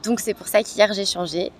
Donc 0.04 0.20
c'est 0.20 0.34
pour 0.34 0.48
ça 0.48 0.62
qu'hier 0.62 0.92
j'ai 0.94 1.04
changé. 1.04 1.52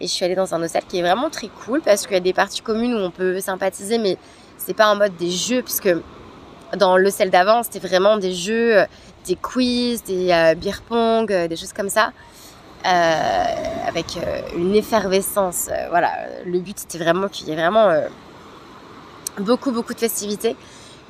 Et 0.00 0.06
je 0.06 0.12
suis 0.12 0.24
allée 0.24 0.34
dans 0.34 0.54
un 0.54 0.62
hostel 0.62 0.84
qui 0.86 0.98
est 0.98 1.02
vraiment 1.02 1.30
très 1.30 1.48
cool 1.48 1.80
parce 1.80 2.02
qu'il 2.02 2.12
y 2.12 2.16
a 2.16 2.20
des 2.20 2.34
parties 2.34 2.60
communes 2.60 2.94
où 2.94 2.98
on 2.98 3.10
peut 3.10 3.40
sympathiser, 3.40 3.98
mais 3.98 4.18
c'est 4.58 4.74
pas 4.74 4.88
en 4.88 4.96
mode 4.96 5.16
des 5.16 5.30
jeux, 5.30 5.62
puisque 5.62 5.88
dans 6.74 6.96
le 6.96 7.10
sel 7.10 7.30
d'avant, 7.30 7.62
c'était 7.62 7.78
vraiment 7.78 8.16
des 8.16 8.32
jeux, 8.32 8.78
euh, 8.78 8.84
des 9.26 9.36
quiz, 9.36 10.02
des 10.02 10.30
euh, 10.30 10.54
beer 10.54 10.82
pong, 10.88 11.30
euh, 11.32 11.48
des 11.48 11.56
choses 11.56 11.72
comme 11.72 11.88
ça, 11.88 12.12
avec 12.84 14.16
une 14.56 14.76
effervescence. 14.76 15.68
voilà, 15.90 16.12
le 16.44 16.60
but 16.60 16.78
c'était 16.78 16.98
vraiment 16.98 17.26
qu'il 17.26 17.48
y 17.48 17.50
ait 17.50 17.56
vraiment 17.56 17.92
beaucoup, 19.38 19.72
beaucoup 19.72 19.92
de 19.92 19.98
festivités. 19.98 20.54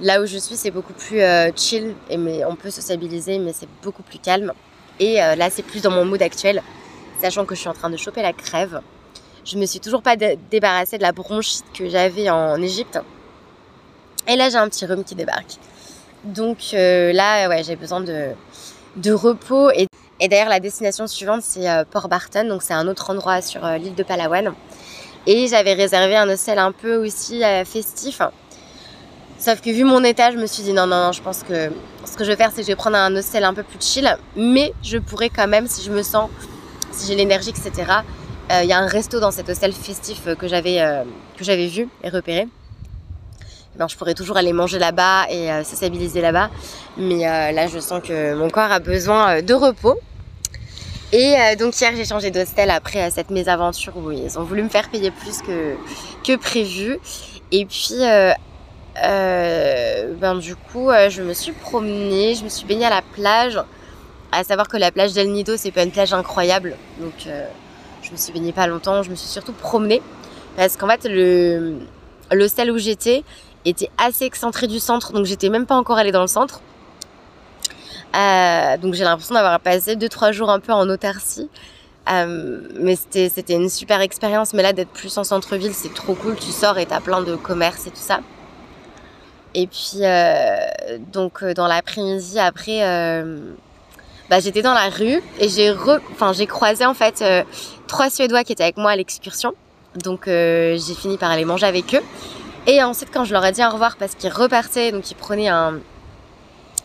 Là 0.00 0.22
où 0.22 0.26
je 0.26 0.38
suis, 0.38 0.56
c'est 0.56 0.70
beaucoup 0.70 0.94
plus 0.94 1.20
chill, 1.54 1.94
et 2.08 2.16
mais 2.16 2.46
on 2.46 2.56
peut 2.56 2.70
sociabiliser, 2.70 3.38
mais 3.38 3.52
c'est 3.52 3.68
beaucoup 3.82 4.02
plus 4.02 4.18
calme. 4.18 4.54
Et 5.00 5.16
là, 5.16 5.50
c'est 5.50 5.62
plus 5.62 5.82
dans 5.82 5.90
mon 5.90 6.06
mood 6.06 6.22
actuel, 6.22 6.62
sachant 7.20 7.44
que 7.44 7.54
je 7.54 7.60
suis 7.60 7.68
en 7.68 7.74
train 7.74 7.90
de 7.90 7.98
choper 7.98 8.22
la 8.22 8.32
crève. 8.32 8.80
Je 9.44 9.58
me 9.58 9.66
suis 9.66 9.80
toujours 9.80 10.00
pas 10.00 10.16
débarrassée 10.16 10.96
de 10.96 11.02
la 11.02 11.12
bronchite 11.12 11.66
que 11.74 11.90
j'avais 11.90 12.30
en 12.30 12.62
Égypte. 12.62 13.00
Et 14.28 14.36
là, 14.36 14.50
j'ai 14.50 14.56
un 14.56 14.68
petit 14.68 14.86
rhume 14.86 15.04
qui 15.04 15.14
débarque. 15.14 15.58
Donc 16.24 16.58
euh, 16.74 17.12
là, 17.12 17.48
ouais, 17.48 17.62
j'ai 17.62 17.76
besoin 17.76 18.00
de, 18.00 18.30
de 18.96 19.12
repos. 19.12 19.70
Et, 19.70 19.86
et 20.20 20.28
d'ailleurs, 20.28 20.48
la 20.48 20.60
destination 20.60 21.06
suivante, 21.06 21.42
c'est 21.42 21.68
euh, 21.68 21.84
Port 21.88 22.08
Barton. 22.08 22.48
Donc 22.48 22.62
c'est 22.62 22.74
un 22.74 22.88
autre 22.88 23.10
endroit 23.10 23.40
sur 23.40 23.64
euh, 23.64 23.78
l'île 23.78 23.94
de 23.94 24.02
Palawan. 24.02 24.52
Et 25.28 25.46
j'avais 25.46 25.74
réservé 25.74 26.16
un 26.16 26.28
hostel 26.28 26.58
un 26.58 26.72
peu 26.72 26.96
aussi 27.04 27.42
festif. 27.64 28.22
Sauf 29.40 29.60
que 29.60 29.70
vu 29.70 29.82
mon 29.82 30.04
état, 30.04 30.30
je 30.30 30.36
me 30.36 30.46
suis 30.46 30.62
dit 30.62 30.72
non, 30.72 30.86
non, 30.86 31.06
non, 31.06 31.12
je 31.12 31.20
pense 31.20 31.42
que 31.42 31.72
ce 32.04 32.16
que 32.16 32.22
je 32.22 32.30
vais 32.30 32.36
faire, 32.36 32.50
c'est 32.50 32.58
que 32.58 32.62
je 32.62 32.68
vais 32.68 32.76
prendre 32.76 32.96
un 32.96 33.14
hostel 33.16 33.42
un 33.42 33.52
peu 33.52 33.64
plus 33.64 33.80
chill. 33.80 34.16
Mais 34.36 34.72
je 34.84 34.98
pourrais 34.98 35.28
quand 35.28 35.48
même, 35.48 35.66
si 35.66 35.82
je 35.82 35.90
me 35.90 36.04
sens, 36.04 36.30
si 36.92 37.08
j'ai 37.08 37.16
l'énergie, 37.16 37.50
etc. 37.50 37.72
Il 38.62 38.68
y 38.68 38.72
a 38.72 38.78
un 38.78 38.86
resto 38.86 39.18
dans 39.18 39.32
cet 39.32 39.48
hostel 39.48 39.72
festif 39.72 40.28
que 40.38 40.46
j'avais 40.46 40.80
j'avais 41.40 41.66
vu 41.66 41.88
et 42.04 42.08
repéré. 42.08 42.46
Ben, 43.78 43.88
je 43.88 43.96
pourrais 43.96 44.14
toujours 44.14 44.38
aller 44.38 44.54
manger 44.54 44.78
là-bas 44.78 45.26
et 45.28 45.50
euh, 45.52 45.62
sociabiliser 45.62 46.22
là-bas. 46.22 46.48
Mais 46.96 47.28
euh, 47.28 47.52
là, 47.52 47.66
je 47.66 47.78
sens 47.78 48.00
que 48.02 48.34
mon 48.34 48.48
corps 48.48 48.72
a 48.72 48.78
besoin 48.78 49.36
euh, 49.36 49.42
de 49.42 49.52
repos. 49.52 49.98
Et 51.12 51.36
donc 51.56 51.80
hier, 51.80 51.92
j'ai 51.94 52.04
changé 52.04 52.32
d'hostel 52.32 52.68
après 52.68 53.10
cette 53.10 53.30
mésaventure 53.30 53.96
où 53.96 54.10
ils 54.10 54.36
ont 54.40 54.42
voulu 54.42 54.64
me 54.64 54.68
faire 54.68 54.90
payer 54.90 55.12
plus 55.12 55.40
que, 55.40 55.76
que 56.26 56.36
prévu. 56.36 56.98
Et 57.52 57.64
puis, 57.64 58.00
ben, 59.00 60.34
du 60.40 60.56
coup, 60.56 60.90
je 61.08 61.22
me 61.22 61.32
suis 61.32 61.52
promenée, 61.52 62.34
je 62.34 62.42
me 62.42 62.48
suis 62.48 62.66
baignée 62.66 62.86
à 62.86 62.90
la 62.90 63.02
plage. 63.02 63.56
À 64.32 64.42
savoir 64.42 64.66
que 64.66 64.76
la 64.76 64.90
plage 64.90 65.12
d'El 65.12 65.30
Nido, 65.30 65.56
c'est 65.56 65.70
pas 65.70 65.84
une 65.84 65.92
plage 65.92 66.12
incroyable. 66.12 66.76
Donc, 66.98 67.28
je 68.02 68.10
me 68.10 68.16
suis 68.16 68.32
baignée 68.32 68.52
pas 68.52 68.66
longtemps. 68.66 69.04
Je 69.04 69.10
me 69.10 69.14
suis 69.14 69.28
surtout 69.28 69.52
promenée. 69.52 70.02
Parce 70.56 70.76
qu'en 70.76 70.88
fait, 70.88 71.04
le, 71.08 71.78
l'hostel 72.32 72.70
où 72.70 72.78
j'étais, 72.78 73.22
était 73.70 73.90
assez 73.98 74.24
excentré 74.24 74.66
du 74.66 74.78
centre, 74.78 75.12
donc 75.12 75.26
j'étais 75.26 75.48
même 75.48 75.66
pas 75.66 75.76
encore 75.76 75.98
allée 75.98 76.12
dans 76.12 76.20
le 76.20 76.26
centre. 76.28 76.60
Euh, 78.16 78.76
donc 78.78 78.94
j'ai 78.94 79.04
l'impression 79.04 79.34
d'avoir 79.34 79.60
passé 79.60 79.96
2-3 79.96 80.32
jours 80.32 80.50
un 80.50 80.60
peu 80.60 80.72
en 80.72 80.88
autarcie. 80.88 81.48
Euh, 82.08 82.60
mais 82.78 82.96
c'était 82.96 83.54
une 83.54 83.68
super 83.68 84.00
expérience. 84.00 84.54
Mais 84.54 84.62
là, 84.62 84.72
d'être 84.72 84.90
plus 84.90 85.16
en 85.18 85.24
centre-ville, 85.24 85.74
c'est 85.74 85.92
trop 85.92 86.14
cool. 86.14 86.36
Tu 86.36 86.52
sors 86.52 86.78
et 86.78 86.86
t'as 86.86 87.00
plein 87.00 87.20
de 87.22 87.34
commerces 87.34 87.86
et 87.86 87.90
tout 87.90 87.96
ça. 87.96 88.20
Et 89.54 89.66
puis, 89.66 90.00
euh, 90.02 90.56
donc 91.12 91.44
dans 91.44 91.66
l'après-midi, 91.66 92.38
après, 92.38 92.80
bah, 94.30 94.40
j'étais 94.40 94.62
dans 94.62 94.74
la 94.74 94.88
rue 94.88 95.22
et 95.40 95.48
j'ai 95.48 95.74
croisé 96.46 96.86
en 96.86 96.94
fait 96.94 97.24
trois 97.86 98.10
Suédois 98.10 98.44
qui 98.44 98.52
étaient 98.52 98.64
avec 98.64 98.76
moi 98.76 98.92
à 98.92 98.96
l'excursion. 98.96 99.54
Donc 99.96 100.24
j'ai 100.26 100.94
fini 100.94 101.16
par 101.16 101.30
aller 101.30 101.44
manger 101.44 101.66
avec 101.66 101.94
eux. 101.94 102.02
Et 102.68 102.82
ensuite, 102.82 103.10
quand 103.12 103.24
je 103.24 103.32
leur 103.32 103.44
ai 103.44 103.52
dit 103.52 103.64
au 103.64 103.70
revoir 103.70 103.96
parce 103.96 104.16
qu'ils 104.16 104.32
repartaient, 104.32 104.90
donc 104.90 105.08
ils 105.10 105.14
prenaient 105.14 105.48
un, 105.48 105.78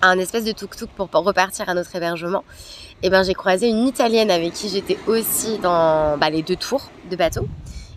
un 0.04 0.20
espèce 0.20 0.46
de 0.46 0.52
tuk-tuk 0.52 0.90
pour, 0.96 1.10
repartir 1.12 1.70
à 1.70 1.74
notre 1.74 1.96
hébergement, 1.96 2.44
et 3.04 3.08
eh 3.08 3.10
ben 3.10 3.24
j'ai 3.24 3.34
croisé 3.34 3.68
une 3.68 3.88
Italienne 3.88 4.30
avec 4.30 4.54
qui 4.54 4.70
j'étais 4.70 5.00
aussi 5.08 5.58
dans 5.58 6.20
bah, 6.20 6.30
les 6.30 6.44
deux 6.44 6.56
tours 6.56 6.92
de 7.10 7.16
bateau. 7.16 7.48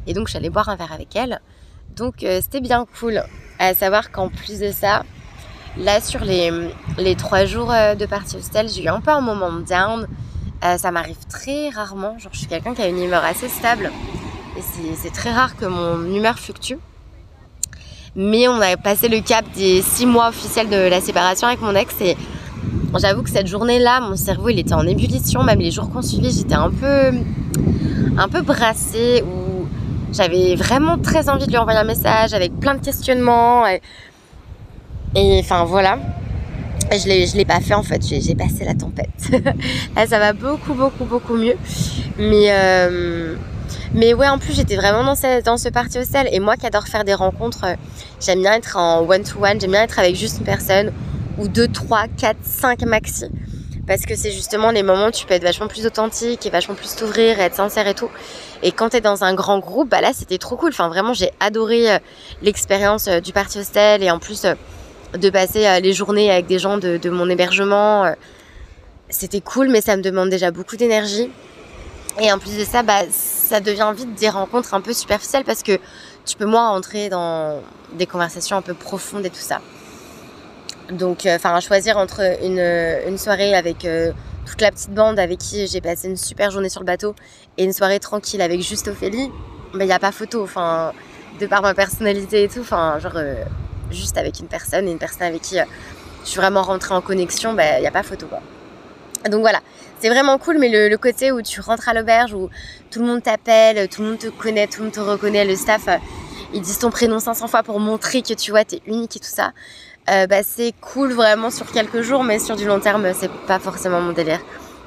Et 0.06 0.14
donc, 0.14 0.28
j'allais 0.28 0.48
boire 0.48 0.70
un 0.70 0.76
verre 0.76 0.92
avec 0.92 1.14
elle. 1.14 1.40
Donc, 1.94 2.22
euh, 2.22 2.40
c'était 2.40 2.60
bien 2.60 2.86
cool. 2.98 3.22
À 3.58 3.74
savoir 3.74 4.10
qu'en 4.10 4.30
plus 4.30 4.60
de 4.60 4.72
ça, 4.72 5.04
là, 5.76 6.00
sur 6.00 6.24
les, 6.24 6.50
les 6.96 7.16
trois 7.16 7.44
jours 7.44 7.70
euh, 7.70 7.94
de 7.94 8.06
partie 8.06 8.36
hostel, 8.36 8.68
j'ai 8.68 8.84
eu 8.84 8.88
un 8.88 9.00
peu 9.00 9.10
un 9.10 9.20
moment 9.20 9.52
down. 9.52 10.08
Euh, 10.64 10.78
ça 10.78 10.90
m'arrive 10.90 11.18
très 11.28 11.68
rarement. 11.68 12.18
Genre, 12.18 12.32
je 12.32 12.38
suis 12.38 12.46
quelqu'un 12.46 12.74
qui 12.74 12.80
a 12.80 12.88
une 12.88 13.02
humeur 13.02 13.24
assez 13.24 13.48
stable. 13.48 13.92
Et 14.56 14.94
c'est 14.96 15.12
très 15.12 15.32
rare 15.32 15.56
que 15.56 15.66
mon 15.66 16.02
humeur 16.14 16.38
fluctue. 16.38 16.76
Mais 18.16 18.46
on 18.46 18.60
a 18.60 18.76
passé 18.76 19.08
le 19.08 19.20
cap 19.20 19.44
des 19.56 19.82
six 19.82 20.06
mois 20.06 20.28
officiels 20.28 20.68
de 20.68 20.88
la 20.88 21.00
séparation 21.00 21.48
avec 21.48 21.60
mon 21.60 21.74
ex 21.74 21.94
et 22.00 22.16
j'avoue 22.98 23.22
que 23.22 23.30
cette 23.30 23.48
journée-là, 23.48 24.00
mon 24.00 24.14
cerveau 24.14 24.50
il 24.50 24.58
était 24.60 24.74
en 24.74 24.86
ébullition. 24.86 25.42
Même 25.42 25.58
les 25.58 25.72
jours 25.72 25.90
qu'on 25.90 26.02
suivit, 26.02 26.30
j'étais 26.30 26.54
un 26.54 26.70
peu, 26.70 27.10
un 28.16 28.28
peu 28.28 28.42
brassée 28.42 29.22
où 29.22 29.66
j'avais 30.12 30.54
vraiment 30.54 30.96
très 30.96 31.28
envie 31.28 31.46
de 31.46 31.50
lui 31.50 31.58
envoyer 31.58 31.80
un 31.80 31.84
message 31.84 32.34
avec 32.34 32.58
plein 32.60 32.74
de 32.74 32.84
questionnements. 32.84 33.64
Et, 33.66 35.40
enfin 35.40 35.64
voilà. 35.64 35.98
Je 36.92 37.08
ne 37.08 37.36
l'ai 37.36 37.44
pas 37.44 37.60
fait 37.60 37.74
en 37.74 37.82
fait, 37.82 38.00
j'ai 38.06 38.34
passé 38.36 38.64
la 38.64 38.74
tempête. 38.74 39.08
Là 39.96 40.06
ça 40.06 40.20
va 40.20 40.32
beaucoup 40.32 40.74
beaucoup 40.74 41.04
beaucoup 41.04 41.34
mieux. 41.34 41.56
Mais 42.18 42.46
euh, 42.50 43.34
mais 43.94 44.12
ouais, 44.12 44.28
en 44.28 44.38
plus, 44.38 44.54
j'étais 44.54 44.76
vraiment 44.76 45.04
dans 45.04 45.14
ce, 45.14 45.42
dans 45.42 45.56
ce 45.56 45.68
party 45.68 45.98
hostel. 45.98 46.28
Et 46.32 46.40
moi 46.40 46.56
qui 46.56 46.66
adore 46.66 46.88
faire 46.88 47.04
des 47.04 47.14
rencontres, 47.14 47.64
euh, 47.64 47.74
j'aime 48.20 48.40
bien 48.40 48.54
être 48.54 48.76
en 48.76 49.08
one-to-one, 49.08 49.60
j'aime 49.60 49.70
bien 49.70 49.82
être 49.82 49.98
avec 49.98 50.16
juste 50.16 50.38
une 50.38 50.44
personne, 50.44 50.92
ou 51.38 51.48
deux, 51.48 51.68
trois, 51.68 52.06
quatre, 52.08 52.38
cinq 52.42 52.82
maxi. 52.82 53.26
Parce 53.86 54.02
que 54.06 54.16
c'est 54.16 54.32
justement 54.32 54.70
les 54.70 54.82
moments 54.82 55.08
où 55.08 55.10
tu 55.10 55.26
peux 55.26 55.34
être 55.34 55.42
vachement 55.42 55.68
plus 55.68 55.84
authentique 55.86 56.44
et 56.46 56.50
vachement 56.50 56.74
plus 56.74 56.96
t'ouvrir 56.96 57.38
et 57.38 57.42
être 57.42 57.54
sincère 57.54 57.86
et 57.86 57.94
tout. 57.94 58.08
Et 58.62 58.72
quand 58.72 58.88
t'es 58.88 59.02
dans 59.02 59.24
un 59.24 59.34
grand 59.34 59.58
groupe, 59.58 59.90
bah 59.90 60.00
là 60.00 60.12
c'était 60.14 60.38
trop 60.38 60.56
cool. 60.56 60.70
Enfin 60.70 60.88
vraiment 60.88 61.12
j'ai 61.12 61.30
adoré 61.38 61.92
euh, 61.92 61.98
l'expérience 62.40 63.08
euh, 63.08 63.20
du 63.20 63.34
party 63.34 63.58
hostel 63.58 64.02
et 64.02 64.10
en 64.10 64.18
plus 64.18 64.46
de 65.12 65.30
passer 65.30 65.80
les 65.82 65.92
journées 65.92 66.30
avec 66.30 66.46
des 66.46 66.58
gens 66.58 66.78
de, 66.78 66.96
de 66.96 67.10
mon 67.10 67.28
hébergement. 67.28 68.10
C'était 69.10 69.42
cool 69.42 69.68
mais 69.68 69.82
ça 69.82 69.96
me 69.98 70.02
demande 70.02 70.30
déjà 70.30 70.50
beaucoup 70.50 70.76
d'énergie. 70.76 71.30
Et 72.20 72.32
en 72.32 72.38
plus 72.38 72.56
de 72.56 72.64
ça, 72.64 72.82
bah, 72.82 73.02
ça 73.44 73.60
devient 73.60 73.92
vite 73.94 74.14
des 74.14 74.28
rencontres 74.28 74.74
un 74.74 74.80
peu 74.80 74.92
superficielles 74.92 75.44
parce 75.44 75.62
que 75.62 75.78
tu 76.24 76.36
peux 76.36 76.46
moins 76.46 76.68
rentrer 76.70 77.08
dans 77.08 77.60
des 77.92 78.06
conversations 78.06 78.56
un 78.56 78.62
peu 78.62 78.74
profondes 78.74 79.24
et 79.26 79.30
tout 79.30 79.36
ça. 79.36 79.60
Donc, 80.90 81.26
euh, 81.26 81.36
enfin, 81.36 81.58
choisir 81.60 81.96
entre 81.96 82.20
une, 82.42 82.58
une 83.08 83.18
soirée 83.18 83.54
avec 83.54 83.84
euh, 83.84 84.12
toute 84.46 84.60
la 84.60 84.70
petite 84.70 84.92
bande 84.92 85.18
avec 85.18 85.38
qui 85.38 85.66
j'ai 85.66 85.80
passé 85.80 86.08
une 86.08 86.16
super 86.16 86.50
journée 86.50 86.68
sur 86.68 86.80
le 86.80 86.86
bateau 86.86 87.14
et 87.56 87.64
une 87.64 87.72
soirée 87.72 88.00
tranquille 88.00 88.42
avec 88.42 88.60
juste 88.60 88.88
Ophélie, 88.88 89.30
il 89.74 89.80
n'y 89.80 89.92
a 89.92 89.98
pas 89.98 90.12
photo. 90.12 90.42
Enfin, 90.42 90.92
de 91.40 91.46
par 91.46 91.62
ma 91.62 91.74
personnalité 91.74 92.44
et 92.44 92.48
tout, 92.48 92.60
enfin, 92.60 92.98
genre, 92.98 93.16
euh, 93.16 93.34
juste 93.90 94.18
avec 94.18 94.40
une 94.40 94.46
personne 94.46 94.88
et 94.88 94.92
une 94.92 94.98
personne 94.98 95.22
avec 95.22 95.42
qui 95.42 95.56
je 96.24 96.28
suis 96.28 96.38
vraiment 96.38 96.62
rentrée 96.62 96.94
en 96.94 97.00
connexion, 97.00 97.50
il 97.50 97.56
bah, 97.56 97.80
n'y 97.80 97.86
a 97.86 97.90
pas 97.90 98.02
photo 98.02 98.26
quoi. 98.26 98.40
Donc 99.30 99.40
voilà, 99.40 99.60
c'est 100.04 100.10
vraiment 100.10 100.36
cool, 100.36 100.58
mais 100.58 100.68
le, 100.68 100.94
côté 100.98 101.32
où 101.32 101.40
tu 101.40 101.62
rentres 101.62 101.88
à 101.88 101.94
l'auberge, 101.94 102.34
où 102.34 102.50
tout 102.90 103.00
le 103.00 103.06
monde 103.06 103.22
t'appelle, 103.22 103.88
tout 103.88 104.02
le 104.02 104.08
monde 104.08 104.18
te 104.18 104.26
connaît, 104.26 104.66
tout 104.66 104.80
le 104.80 104.84
monde 104.84 104.92
te 104.92 105.00
reconnaît, 105.00 105.46
le 105.46 105.56
staff, 105.56 105.88
euh, 105.88 105.96
ils 106.52 106.60
disent 106.60 106.78
ton 106.78 106.90
prénom 106.90 107.18
500 107.18 107.48
fois 107.48 107.62
pour 107.62 107.80
montrer 107.80 108.20
que 108.20 108.34
tu 108.34 108.50
vois, 108.50 108.66
t'es 108.66 108.82
unique 108.86 109.16
et 109.16 109.18
tout 109.18 109.30
ça. 109.30 109.52
Euh, 110.10 110.26
bah, 110.26 110.42
c'est 110.42 110.74
cool 110.82 111.14
vraiment 111.14 111.48
sur 111.48 111.72
quelques 111.72 112.02
jours, 112.02 112.22
mais 112.22 112.38
sur 112.38 112.54
du 112.54 112.66
long 112.66 112.80
terme, 112.80 113.14
c'est 113.14 113.30
pas 113.46 113.58
forcément 113.58 114.02
mon 114.02 114.12
délire. 114.12 114.40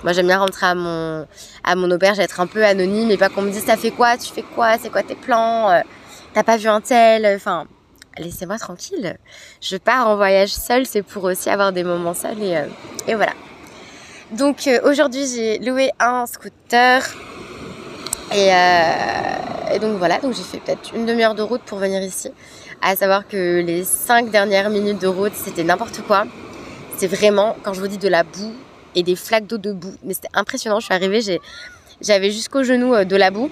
Moi, 0.03 0.13
j'aime 0.13 0.27
bien 0.27 0.37
rentrer 0.37 0.67
à 0.67 0.75
mon, 0.75 1.25
à 1.63 1.75
mon 1.75 1.89
auberge, 1.89 2.19
être 2.19 2.39
un 2.39 2.45
peu 2.45 2.63
anonyme 2.63 3.09
et 3.09 3.17
pas 3.17 3.29
qu'on 3.29 3.41
me 3.41 3.49
dise, 3.49 3.65
ça 3.65 3.75
fait 3.75 3.89
quoi, 3.89 4.17
tu 4.17 4.31
fais 4.31 4.43
quoi, 4.43 4.77
c'est 4.79 4.91
quoi 4.91 5.01
tes 5.01 5.15
plans, 5.15 5.71
euh, 5.71 5.81
t'as 6.35 6.43
pas 6.43 6.57
vu 6.57 6.67
un 6.67 6.79
tel, 6.79 7.25
enfin, 7.35 7.65
laissez-moi 8.19 8.59
tranquille. 8.59 9.17
Je 9.61 9.77
pars 9.77 10.09
en 10.09 10.15
voyage 10.15 10.53
seule, 10.53 10.85
c'est 10.85 11.01
pour 11.01 11.23
aussi 11.23 11.49
avoir 11.49 11.73
des 11.73 11.83
moments 11.83 12.13
seuls 12.13 12.37
et 13.07 13.15
voilà. 13.15 13.33
Donc 14.31 14.67
euh, 14.67 14.79
aujourd'hui 14.83 15.25
j'ai 15.25 15.57
loué 15.59 15.91
un 16.01 16.25
scooter 16.25 17.01
euh, 18.33 19.73
et, 19.73 19.79
donc 19.79 19.97
voilà, 19.97 20.19
donc 20.19 20.33
j'ai 20.33 20.43
fait 20.43 20.59
peut-être 20.59 20.93
une 20.93 21.05
demi-heure 21.05 21.33
de 21.33 21.41
route 21.41 21.61
pour 21.61 21.77
venir 21.77 22.01
ici. 22.01 22.29
À 22.81 22.97
savoir 22.97 23.25
que 23.25 23.61
les 23.61 23.85
cinq 23.85 24.29
dernières 24.29 24.69
minutes 24.69 24.99
de 24.99 25.07
route 25.07 25.31
c'était 25.33 25.63
n'importe 25.63 26.01
quoi. 26.01 26.25
C'est 26.97 27.07
vraiment, 27.07 27.55
quand 27.63 27.73
je 27.73 27.79
vous 27.79 27.87
dis 27.87 27.97
de 27.97 28.09
la 28.09 28.23
boue 28.23 28.53
et 28.95 29.03
des 29.03 29.15
flaques 29.15 29.47
d'eau 29.47 29.57
de 29.57 29.71
boue, 29.71 29.93
mais 30.03 30.13
c'était 30.13 30.27
impressionnant. 30.33 30.81
Je 30.81 30.85
suis 30.85 30.93
arrivée, 30.93 31.21
j'avais 32.01 32.31
jusqu'au 32.31 32.63
genou 32.63 32.93
euh, 32.95 33.05
de 33.05 33.15
la 33.15 33.31
boue. 33.31 33.49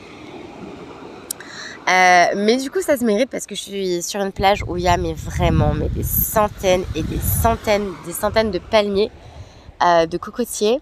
mais 1.87 2.57
du 2.57 2.69
coup, 2.69 2.81
ça 2.81 2.97
se 2.97 3.05
mérite 3.05 3.29
parce 3.29 3.45
que 3.45 3.55
je 3.55 3.61
suis 3.61 4.03
sur 4.03 4.19
une 4.19 4.33
plage 4.33 4.61
où 4.67 4.75
il 4.75 4.83
y 4.83 4.89
a 4.89 4.97
mais 4.97 5.13
vraiment 5.13 5.73
mais 5.73 5.87
des 5.87 6.03
centaines 6.03 6.83
et 6.95 7.03
des 7.03 7.19
centaines, 7.19 7.87
des 8.05 8.13
centaines 8.13 8.51
de 8.51 8.59
palmiers 8.59 9.09
euh, 9.83 10.05
de 10.05 10.17
cocotiers. 10.17 10.81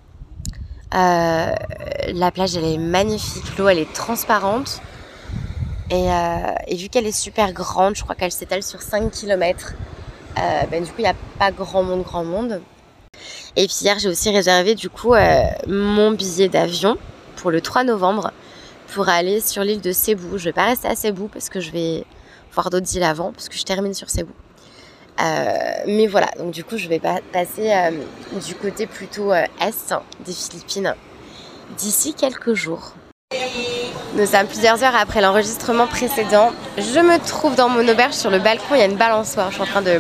Euh, 0.94 1.56
la 2.08 2.32
plage, 2.32 2.56
elle 2.56 2.66
est 2.66 2.78
magnifique. 2.78 3.58
L'eau, 3.58 3.68
elle 3.68 3.80
est 3.80 3.94
transparente. 3.94 4.82
Euh, 5.92 6.54
et, 6.68 6.76
vu 6.76 6.90
qu'elle 6.90 7.06
est 7.06 7.12
super 7.12 7.54
grande, 7.54 7.96
je 7.96 8.04
crois 8.04 8.16
qu'elle 8.16 8.32
s'étale 8.32 8.64
sur 8.64 8.82
5 8.82 9.12
km, 9.12 9.74
ben, 10.36 10.84
du 10.84 10.90
coup, 10.90 10.96
il 11.00 11.04
n'y 11.04 11.08
a 11.08 11.16
pas 11.38 11.52
grand 11.52 11.84
monde, 11.84 12.04
grand 12.04 12.24
monde. 12.24 12.62
Et 13.56 13.68
puis 13.68 13.78
hier, 13.82 14.00
j'ai 14.00 14.10
aussi 14.10 14.32
réservé 14.32 14.74
du 14.74 14.90
coup 14.90 15.14
mon 15.68 16.12
billet 16.12 16.50
d'avion 16.50 16.98
pour 17.36 17.52
le 17.52 17.62
3 17.62 17.84
novembre 17.84 18.32
pour 18.94 19.10
aller 19.10 19.40
sur 19.42 19.64
l'île 19.64 19.82
de 19.82 19.92
Cebu. 19.92 20.38
Je 20.38 20.46
vais 20.46 20.54
pas 20.54 20.66
rester 20.66 20.88
à 20.88 20.96
Cebu 20.96 21.28
parce 21.32 21.50
que 21.50 21.60
je 21.60 21.72
vais 21.72 22.06
voir 22.54 22.70
d'autres 22.70 22.96
îles 22.96 23.04
avant, 23.04 23.32
parce 23.32 23.50
que 23.50 23.56
je 23.56 23.64
termine 23.64 23.94
sur 23.94 24.10
Cebu. 24.10 24.32
Euh, 25.22 25.54
mais 25.88 26.08
voilà, 26.08 26.28
donc 26.38 26.52
du 26.52 26.64
coup, 26.64 26.78
je 26.78 26.88
vais 26.88 27.00
passer 27.00 27.72
euh, 27.72 27.92
du 28.46 28.56
côté 28.56 28.88
plutôt 28.88 29.32
euh, 29.32 29.46
est 29.62 29.94
des 30.26 30.34
Philippines 30.34 30.96
d'ici 31.78 32.14
quelques 32.14 32.54
jours. 32.54 32.94
Nous 34.16 34.26
sommes 34.26 34.48
plusieurs 34.48 34.84
heures 34.84 34.96
après 34.96 35.22
l'enregistrement 35.22 35.88
précédent. 35.88 36.52
Je 36.78 37.00
me 37.00 37.18
trouve 37.26 37.56
dans 37.56 37.70
mon 37.70 37.88
auberge 37.88 38.14
sur 38.14 38.30
le 38.30 38.40
balcon, 38.40 38.76
il 38.76 38.80
y 38.80 38.82
a 38.82 38.86
une 38.86 38.98
balançoire. 38.98 39.50
Je 39.50 39.56
suis 39.56 39.64
en 39.64 39.68
train 39.68 39.82
de, 39.82 40.00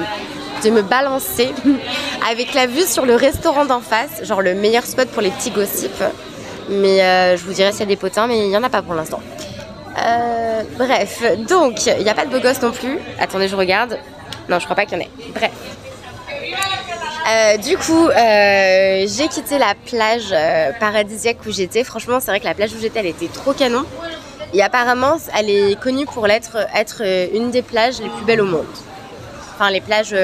me 0.69 0.81
balancer 0.81 1.51
avec 2.29 2.53
la 2.53 2.67
vue 2.67 2.85
sur 2.85 3.05
le 3.05 3.15
restaurant 3.15 3.65
d'en 3.65 3.81
face, 3.81 4.23
genre 4.23 4.41
le 4.41 4.53
meilleur 4.53 4.85
spot 4.85 5.09
pour 5.09 5.21
les 5.21 5.31
petits 5.31 5.51
gossips. 5.51 6.03
Mais 6.69 6.99
je 7.35 7.43
vous 7.43 7.53
dirai 7.53 7.71
s'il 7.71 7.81
y 7.81 7.83
a 7.83 7.87
des 7.87 7.95
potins, 7.95 8.27
mais 8.27 8.39
il 8.39 8.49
n'y 8.49 8.57
en 8.57 8.63
a 8.63 8.69
pas 8.69 8.81
pour 8.81 8.93
l'instant. 8.93 9.19
Bref, 10.77 11.23
donc 11.47 11.85
il 11.85 12.03
n'y 12.03 12.09
a 12.09 12.13
pas 12.13 12.25
de 12.25 12.31
beau 12.31 12.39
gosse 12.39 12.61
non 12.61 12.71
plus. 12.71 12.99
Attendez, 13.19 13.47
je 13.47 13.55
regarde. 13.55 13.97
Non, 14.49 14.59
je 14.59 14.65
crois 14.65 14.75
pas 14.75 14.85
qu'il 14.85 14.97
y 14.97 15.01
en 15.01 15.03
ait. 15.03 15.09
Bref. 15.33 15.51
Euh, 17.25 17.57
du 17.57 17.77
coup, 17.77 18.07
euh, 18.07 19.05
j'ai 19.07 19.27
quitté 19.29 19.57
la 19.57 19.75
plage 19.75 20.33
paradisiaque 20.79 21.37
où 21.47 21.51
j'étais. 21.51 21.83
Franchement, 21.83 22.19
c'est 22.19 22.31
vrai 22.31 22.39
que 22.39 22.45
la 22.45 22.53
plage 22.53 22.73
où 22.73 22.79
j'étais, 22.79 22.99
elle 22.99 23.07
était 23.07 23.27
trop 23.27 23.53
canon. 23.53 23.85
Et 24.53 24.61
apparemment, 24.61 25.17
elle 25.37 25.49
est 25.49 25.79
connue 25.79 26.05
pour 26.05 26.27
être, 26.27 26.57
une 27.33 27.49
des 27.49 27.61
plages 27.61 27.99
les 27.99 28.09
plus 28.09 28.25
belles 28.25 28.41
au 28.41 28.45
monde. 28.45 28.65
Enfin, 29.55 29.71
les 29.71 29.81
plages 29.81 30.15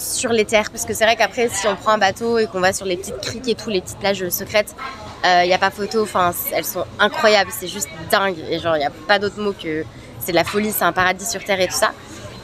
sur 0.00 0.30
les 0.30 0.44
terres. 0.44 0.70
Parce 0.70 0.84
que 0.84 0.94
c'est 0.94 1.04
vrai 1.04 1.16
qu'après, 1.16 1.48
si 1.48 1.66
on 1.66 1.76
prend 1.76 1.92
un 1.92 1.98
bateau 1.98 2.38
et 2.38 2.46
qu'on 2.46 2.60
va 2.60 2.72
sur 2.72 2.86
les 2.86 2.96
petites 2.96 3.20
criques 3.20 3.48
et 3.48 3.54
tout, 3.54 3.70
les 3.70 3.80
petites 3.80 3.98
plages 3.98 4.28
secrètes, 4.30 4.74
il 5.24 5.28
euh, 5.28 5.46
n'y 5.46 5.52
a 5.52 5.58
pas 5.58 5.70
photo. 5.70 6.02
Enfin, 6.02 6.32
elles 6.52 6.64
sont 6.64 6.84
incroyables. 6.98 7.50
C'est 7.56 7.68
juste 7.68 7.88
dingue. 8.10 8.38
Et 8.50 8.58
genre, 8.58 8.76
il 8.76 8.80
n'y 8.80 8.86
a 8.86 8.90
pas 8.90 9.18
d'autre 9.18 9.38
mot 9.38 9.52
que 9.52 9.84
c'est 10.18 10.32
de 10.32 10.36
la 10.36 10.44
folie. 10.44 10.72
C'est 10.72 10.84
un 10.84 10.92
paradis 10.92 11.26
sur 11.26 11.42
terre 11.44 11.60
et 11.60 11.68
tout 11.68 11.74
ça. 11.74 11.92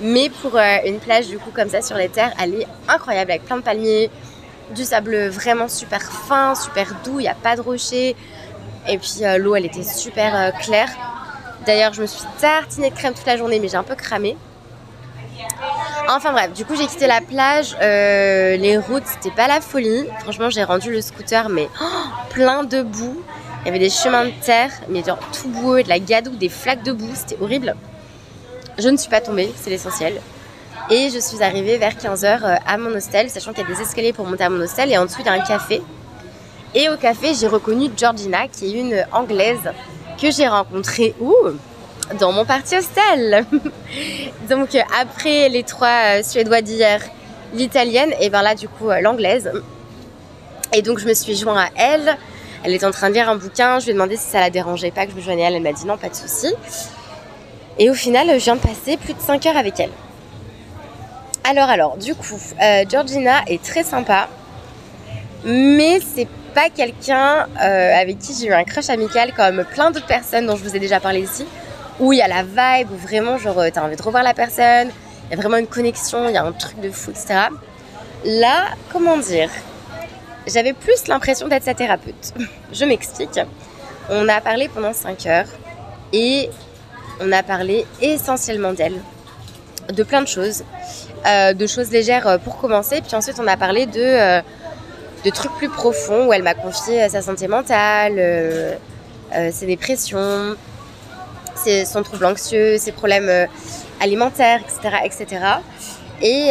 Mais 0.01 0.31
pour 0.43 0.57
euh, 0.57 0.77
une 0.85 0.99
plage, 0.99 1.29
du 1.29 1.39
coup, 1.39 1.51
comme 1.51 1.69
ça, 1.69 1.83
sur 1.83 1.97
les 1.97 2.09
terres, 2.09 2.33
elle 2.43 2.55
est 2.55 2.67
incroyable 2.89 3.31
avec 3.31 3.45
plein 3.45 3.57
de 3.57 3.63
palmiers, 3.63 4.11
du 4.75 4.85
sable 4.85 5.29
vraiment 5.29 5.69
super 5.69 6.03
fin, 6.03 6.55
super 6.55 6.95
doux. 7.05 7.19
Il 7.21 7.23
n'y 7.23 7.29
a 7.29 7.35
pas 7.35 7.57
de 7.57 7.61
rochers. 7.61 8.15
Et 8.89 8.99
puis, 8.99 9.21
euh, 9.23 9.39
l'eau, 9.39 9.57
elle 9.57 9.67
était 9.67 9.83
super 9.83 10.53
claire. 10.61 10.89
D'ailleurs, 11.67 11.93
je 11.93 12.03
me 12.03 12.07
suis 12.07 12.25
tartinée 12.41 12.91
de 12.91 12.95
crème 12.95 13.15
toute 13.15 13.27
la 13.27 13.37
journée, 13.37 13.59
mais 13.59 13.69
j'ai 13.69 13.77
un 13.77 13.83
peu 13.83 13.95
cramé. 13.95 14.37
Enfin 16.09 16.33
bref, 16.33 16.53
du 16.53 16.65
coup 16.65 16.77
j'ai 16.77 16.87
quitté 16.87 17.09
la 17.09 17.21
plage, 17.21 17.77
euh, 17.83 18.57
les 18.57 18.79
routes 18.79 19.03
c'était 19.07 19.35
pas 19.35 19.49
la 19.49 19.61
folie. 19.61 20.07
Franchement 20.21 20.51
j'ai 20.51 20.63
rendu 20.63 20.93
le 20.93 21.01
scooter 21.01 21.49
mais 21.49 21.69
oh, 21.83 21.85
plein 22.31 22.63
de 22.63 22.83
boue. 22.83 23.21
Il 23.63 23.67
y 23.67 23.69
avait 23.71 23.81
des 23.81 23.91
chemins 23.91 24.27
de 24.27 24.33
terre, 24.45 24.71
mais 24.89 25.03
tout 25.03 25.49
boueux, 25.49 25.83
de 25.83 25.89
la 25.89 25.99
gadoue, 25.99 26.37
des 26.37 26.49
flaques 26.49 26.85
de 26.85 26.93
boue, 26.93 27.11
c'était 27.15 27.37
horrible. 27.41 27.75
Je 28.79 28.89
ne 28.91 28.97
suis 28.99 29.09
pas 29.09 29.23
tombée, 29.23 29.51
c'est 29.57 29.71
l'essentiel. 29.71 30.21
Et 30.91 31.09
je 31.09 31.19
suis 31.19 31.43
arrivée 31.43 31.79
vers 31.79 31.95
15h 31.95 32.27
euh, 32.27 32.57
à 32.67 32.77
mon 32.77 32.91
hostel, 32.95 33.31
sachant 33.31 33.53
qu'il 33.53 33.67
y 33.67 33.73
a 33.73 33.75
des 33.75 33.81
escaliers 33.81 34.13
pour 34.13 34.27
monter 34.27 34.45
à 34.45 34.51
mon 34.51 34.61
hostel 34.61 34.93
et 34.93 34.99
en 34.99 35.07
dessous 35.07 35.21
il 35.21 35.27
y 35.27 35.29
a 35.31 35.33
un 35.33 35.41
café. 35.41 35.81
Et 36.75 36.91
au 36.91 36.97
café 36.97 37.33
j'ai 37.35 37.47
reconnu 37.47 37.91
Georgina 37.97 38.49
qui 38.49 38.67
est 38.67 38.79
une 38.79 39.05
anglaise 39.13 39.73
que 40.21 40.31
j'ai 40.31 40.47
rencontrée. 40.47 41.15
Ouh 41.21 41.35
dans 42.21 42.31
mon 42.33 42.45
parti 42.45 42.77
hostel. 42.77 43.47
Donc 44.49 44.75
euh, 44.75 44.81
après 45.01 45.49
les 45.49 45.63
trois 45.63 46.19
euh, 46.19 46.23
suédois 46.23 46.61
d'hier, 46.61 47.01
l'italienne 47.55 48.13
et 48.21 48.31
ben 48.31 48.43
là 48.43 48.55
du 48.55 48.69
coup 48.69 48.91
l'anglaise. 49.01 49.51
Et 50.73 50.83
donc 50.83 50.99
je 50.99 51.09
me 51.09 51.15
suis 51.15 51.35
joint 51.35 51.59
à 51.59 51.69
elle. 51.77 52.17
Elle 52.63 52.75
est 52.75 52.85
en 52.85 52.91
train 52.91 53.09
de 53.09 53.15
lire 53.15 53.29
un 53.29 53.37
bouquin. 53.37 53.79
Je 53.81 53.87
lui 53.87 53.91
ai 53.93 53.95
demandé 53.95 54.17
si 54.17 54.29
ça 54.29 54.41
la 54.41 54.51
dérangeait 54.51 54.91
pas 54.91 55.07
que 55.07 55.13
je 55.13 55.17
me 55.17 55.23
joignais 55.23 55.45
à 55.45 55.49
elle. 55.49 55.55
Elle 55.55 55.63
m'a 55.63 55.73
dit 55.73 55.87
non, 55.87 55.97
pas 55.97 56.11
de 56.11 56.15
souci. 56.15 56.53
Et 57.79 57.91
au 57.91 57.95
final, 57.95 58.29
je 58.29 58.45
viens 58.45 58.57
de 58.57 58.61
passer 58.61 58.97
plus 58.97 59.15
de 59.15 59.21
5 59.21 59.47
heures 59.47 59.57
avec 59.57 59.79
elle. 59.81 59.91
Alors 61.45 61.69
alors, 61.69 61.97
du 61.97 62.15
coup, 62.15 62.41
Georgina 62.91 63.43
est 63.47 63.63
très 63.63 63.85
sympa, 63.85 64.29
mais 65.45 66.01
c'est 66.01 66.27
pas 66.55 66.71
quelqu'un 66.71 67.47
avec 67.57 68.19
qui 68.19 68.35
j'ai 68.35 68.47
eu 68.49 68.53
un 68.53 68.65
crush 68.65 68.91
amical 68.91 69.33
comme 69.33 69.65
plein 69.65 69.91
d'autres 69.91 70.07
personnes 70.07 70.47
dont 70.47 70.57
je 70.57 70.65
vous 70.65 70.75
ai 70.75 70.81
déjà 70.81 70.99
parlé 70.99 71.21
ici 71.21 71.47
où 72.01 72.13
il 72.13 72.19
y 72.19 72.23
a 72.23 72.29
la 72.29 72.43
vibe, 72.43 72.91
où 72.93 72.97
vraiment, 72.97 73.39
genre, 73.39 73.63
t'as 73.73 73.83
envie 73.83 73.97
de 73.97 74.03
revoir 74.03 74.23
la 74.23 74.35
personne, 74.35 74.91
il 75.27 75.31
y 75.31 75.35
a 75.35 75.37
vraiment 75.37 75.57
une 75.57 75.67
connexion, 75.67 76.29
il 76.29 76.35
y 76.35 76.37
a 76.37 76.45
un 76.45 76.53
truc 76.53 76.81
de 76.81 76.91
fou, 76.91 77.11
etc. 77.11 77.49
Là, 78.25 78.67
comment 78.93 79.17
dire 79.17 79.51
J'avais 80.47 80.73
plus 80.73 81.09
l'impression 81.09 81.49
d'être 81.49 81.65
sa 81.65 81.75
thérapeute. 81.75 82.35
Je 82.73 82.85
m'explique. 82.85 83.41
On 84.11 84.29
a 84.29 84.41
parlé 84.41 84.69
pendant 84.69 84.93
5 84.93 85.27
heures 85.27 85.49
et 86.13 86.51
on 87.21 87.33
a 87.33 87.43
parlé 87.43 87.87
essentiellement 88.01 88.73
d'elle, 88.73 89.01
de 89.93 90.03
plein 90.03 90.23
de 90.23 90.29
choses, 90.29 90.65
euh, 91.27 91.53
de 91.53 91.67
choses 91.67 91.91
légères 91.91 92.27
euh, 92.27 92.39
pour 92.39 92.59
commencer, 92.59 93.01
puis 93.01 93.15
ensuite 93.15 93.39
on 93.41 93.47
a 93.47 93.57
parlé 93.57 93.87
de, 93.87 94.01
euh, 94.01 94.41
de 95.25 95.31
trucs 95.31 95.53
plus 95.53 95.69
profonds 95.69 96.29
où 96.29 96.33
elle 96.33 96.43
m'a 96.43 96.55
confié 96.55 97.09
sa 97.09 97.23
santé 97.23 97.49
mentale, 97.49 98.79
ses 99.51 99.67
dépressions, 99.67 100.55
son 101.57 102.03
trouble 102.03 102.27
anxieux, 102.27 102.79
ses 102.79 102.93
problèmes 102.93 103.49
alimentaires, 104.01 104.61
etc. 104.61 104.97
etc. 105.05 105.45
Et 106.23 106.51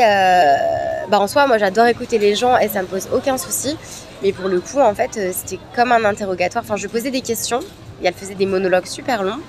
bah 1.10 1.20
en 1.20 1.28
soi, 1.28 1.48
moi 1.48 1.58
j'adore 1.58 1.86
écouter 1.86 2.18
les 2.18 2.36
gens 2.36 2.58
et 2.58 2.68
ça 2.68 2.82
me 2.82 2.88
pose 2.88 3.08
aucun 3.14 3.38
souci. 3.38 3.78
Mais 4.22 4.34
pour 4.34 4.50
le 4.50 4.60
coup, 4.60 4.80
en 4.80 4.94
fait, 4.94 5.32
c'était 5.32 5.60
comme 5.74 5.92
un 5.94 6.04
interrogatoire. 6.04 6.64
Enfin, 6.66 6.76
je 6.76 6.88
posais 6.88 7.12
des 7.12 7.22
questions 7.22 7.62
et 8.02 8.08
elle 8.08 8.14
faisait 8.14 8.36
des 8.36 8.46
monologues 8.46 8.88
super 8.88 9.24
longs. 9.24 9.40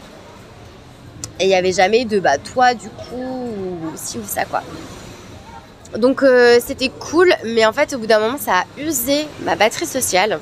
Et 1.39 1.45
il 1.45 1.49
n'y 1.49 1.55
avait 1.55 1.73
jamais 1.73 2.05
de 2.05 2.19
bah 2.19 2.39
toi 2.39 2.73
du 2.75 2.89
coup 2.89 3.15
ou 3.17 3.93
si 3.95 4.19
ou 4.19 4.25
ça 4.27 4.45
quoi. 4.45 4.63
Donc 5.99 6.23
c'était 6.61 6.89
cool, 6.89 7.33
mais 7.45 7.65
en 7.65 7.73
fait 7.73 7.95
au 7.95 7.99
bout 7.99 8.07
d'un 8.07 8.19
moment 8.19 8.39
ça 8.39 8.61
a 8.61 8.65
usé 8.81 9.27
ma 9.43 9.55
batterie 9.55 9.87
sociale. 9.87 10.41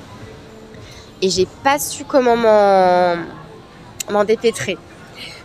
Et 1.23 1.31
j'ai 1.31 1.47
pas 1.63 1.79
su 1.79 2.05
comment 2.05 2.37
m'en 2.37 4.25
dépêtrer. 4.25 4.79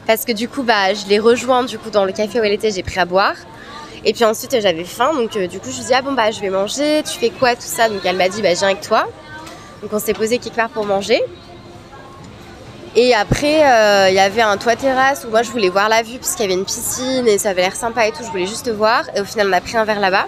Parce 0.05 0.25
que 0.25 0.31
du 0.31 0.47
coup 0.49 0.63
bah 0.63 0.93
je 0.93 1.07
l'ai 1.07 1.19
rejoint 1.19 1.63
du 1.63 1.77
coup 1.77 1.89
dans 1.89 2.05
le 2.05 2.11
café 2.11 2.39
où 2.39 2.43
elle 2.43 2.53
était 2.53 2.71
j'ai 2.71 2.83
pris 2.83 2.99
à 2.99 3.05
boire. 3.05 3.35
Et 4.05 4.13
puis 4.13 4.23
ensuite 4.25 4.55
j'avais 4.61 4.85
faim 4.85 5.13
donc 5.13 5.35
euh, 5.35 5.47
du 5.47 5.59
coup 5.59 5.69
je 5.71 5.77
lui 5.77 5.85
dit 5.85 5.93
ah 5.93 6.01
bon 6.01 6.13
bah 6.13 6.31
je 6.31 6.39
vais 6.39 6.49
manger 6.49 7.03
tu 7.03 7.19
fais 7.19 7.31
quoi 7.31 7.55
tout 7.55 7.61
ça. 7.61 7.89
Donc 7.89 8.01
elle 8.05 8.17
m'a 8.17 8.29
dit 8.29 8.41
bah 8.41 8.53
viens 8.53 8.69
avec 8.69 8.81
toi. 8.81 9.07
Donc 9.81 9.93
on 9.93 9.99
s'est 9.99 10.13
posé 10.13 10.37
quelque 10.37 10.55
part 10.55 10.69
pour 10.69 10.85
manger 10.85 11.21
et 12.95 13.13
après 13.13 13.63
euh, 13.63 14.09
il 14.09 14.15
y 14.15 14.19
avait 14.19 14.41
un 14.41 14.57
toit 14.57 14.75
terrasse 14.75 15.25
où 15.25 15.29
moi 15.29 15.43
je 15.43 15.51
voulais 15.51 15.69
voir 15.69 15.89
la 15.89 16.01
vue 16.01 16.17
puisqu'il 16.17 16.43
y 16.43 16.45
avait 16.45 16.53
une 16.53 16.65
piscine 16.65 17.27
et 17.27 17.37
ça 17.37 17.51
avait 17.51 17.61
l'air 17.61 17.75
sympa 17.75 18.07
et 18.07 18.11
tout. 18.11 18.23
Je 18.23 18.29
voulais 18.29 18.47
juste 18.47 18.69
voir. 18.69 19.03
Et 19.15 19.21
au 19.21 19.25
final 19.25 19.47
on 19.49 19.53
a 19.53 19.61
pris 19.61 19.77
un 19.77 19.85
verre 19.85 19.99
là-bas. 19.99 20.27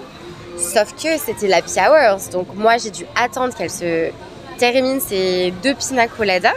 Sauf 0.57 0.93
que 0.93 1.17
c'était 1.17 1.47
la 1.47 1.59
hours. 1.59 2.29
Donc 2.31 2.47
moi 2.55 2.77
j'ai 2.77 2.91
dû 2.91 3.05
attendre 3.15 3.55
qu'elle 3.55 3.71
se 3.71 4.11
termine 4.57 4.99
ses 4.99 5.51
deux 5.63 5.73
pina 5.73 6.07
coladas 6.07 6.53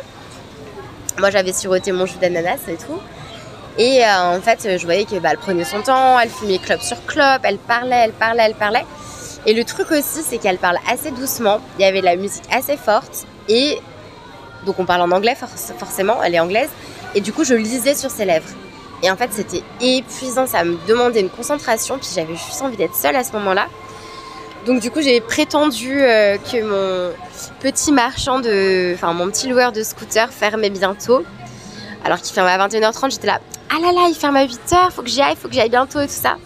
moi 1.19 1.31
j'avais 1.31 1.53
siroté 1.53 1.93
mon 1.93 2.07
jus 2.07 2.19
d'ananas 2.19 2.61
et 2.69 2.77
tout. 2.77 3.01
Et 3.79 4.05
euh, 4.05 4.37
en 4.37 4.41
fait, 4.41 4.79
je 4.79 4.85
voyais 4.85 5.05
qu'elle 5.05 5.21
bah, 5.21 5.35
prenait 5.41 5.65
son 5.65 5.83
temps, 5.83 6.19
elle 6.19 6.29
fumait 6.29 6.59
clope 6.59 6.83
sur 6.83 7.05
clope, 7.07 7.41
elle 7.43 7.59
parlait, 7.59 8.03
elle 8.05 8.13
parlait, 8.13 8.45
elle 8.45 8.55
parlait. 8.55 8.85
Et 9.47 9.53
le 9.53 9.65
truc 9.65 9.91
aussi, 9.91 10.23
c'est 10.23 10.39
qu'elle 10.39 10.59
parle 10.59 10.79
assez 10.91 11.11
doucement. 11.11 11.61
Il 11.79 11.83
y 11.83 11.85
avait 11.85 12.01
la 12.01 12.17
musique 12.17 12.45
assez 12.53 12.77
forte. 12.77 13.27
Et 13.49 13.79
donc, 14.65 14.79
on 14.79 14.85
parle 14.85 15.03
en 15.03 15.11
anglais, 15.11 15.37
forcément, 15.79 16.23
elle 16.23 16.35
est 16.35 16.41
anglaise. 16.41 16.71
Et 17.15 17.21
du 17.21 17.33
coup, 17.33 17.45
je 17.45 17.55
lisais 17.55 17.95
sur 17.95 18.11
ses 18.11 18.25
lèvres. 18.25 18.49
Et 19.03 19.11
en 19.11 19.17
fait, 19.17 19.31
c'était 19.33 19.63
épuisant. 19.81 20.47
Ça 20.47 20.65
me 20.65 20.77
demandait 20.89 21.21
une 21.21 21.31
concentration. 21.31 21.99
Puis 21.99 22.09
j'avais 22.15 22.35
juste 22.35 22.63
envie 22.63 22.77
d'être 22.77 22.95
seule 22.95 23.17
à 23.17 23.25
ce 23.25 23.33
moment-là. 23.33 23.67
Donc, 24.67 24.81
du 24.81 24.91
coup, 24.91 25.03
j'ai 25.03 25.21
prétendu 25.21 26.01
euh, 26.01 26.39
que 26.39 26.63
mon 26.63 27.13
petit 27.61 27.93
marchand 27.93 28.41
de. 28.41 28.95
Enfin, 28.95 29.13
mon 29.13 29.29
petit 29.29 29.49
loueur 29.49 29.73
de 29.73 29.83
scooter 29.83 30.31
fermait 30.33 30.71
bientôt. 30.71 31.23
Alors 32.05 32.21
qu'il 32.21 32.35
fermait 32.35 32.51
à 32.51 32.69
21h30, 32.69 33.13
j'étais 33.13 33.27
là 33.27 33.41
ah 33.71 33.81
là 33.81 33.93
là, 33.93 34.07
il 34.09 34.15
ferme 34.15 34.37
à 34.37 34.45
8h, 34.47 34.93
faut 34.93 35.03
que 35.03 35.09
j'y 35.09 35.21
aille, 35.21 35.35
faut 35.35 35.49
que 35.49 35.55
j'y 35.55 35.61
aille 35.61 35.71
bientôt 35.71 36.01
et 36.01 36.07
tout 36.07 36.13
ça. 36.13 36.37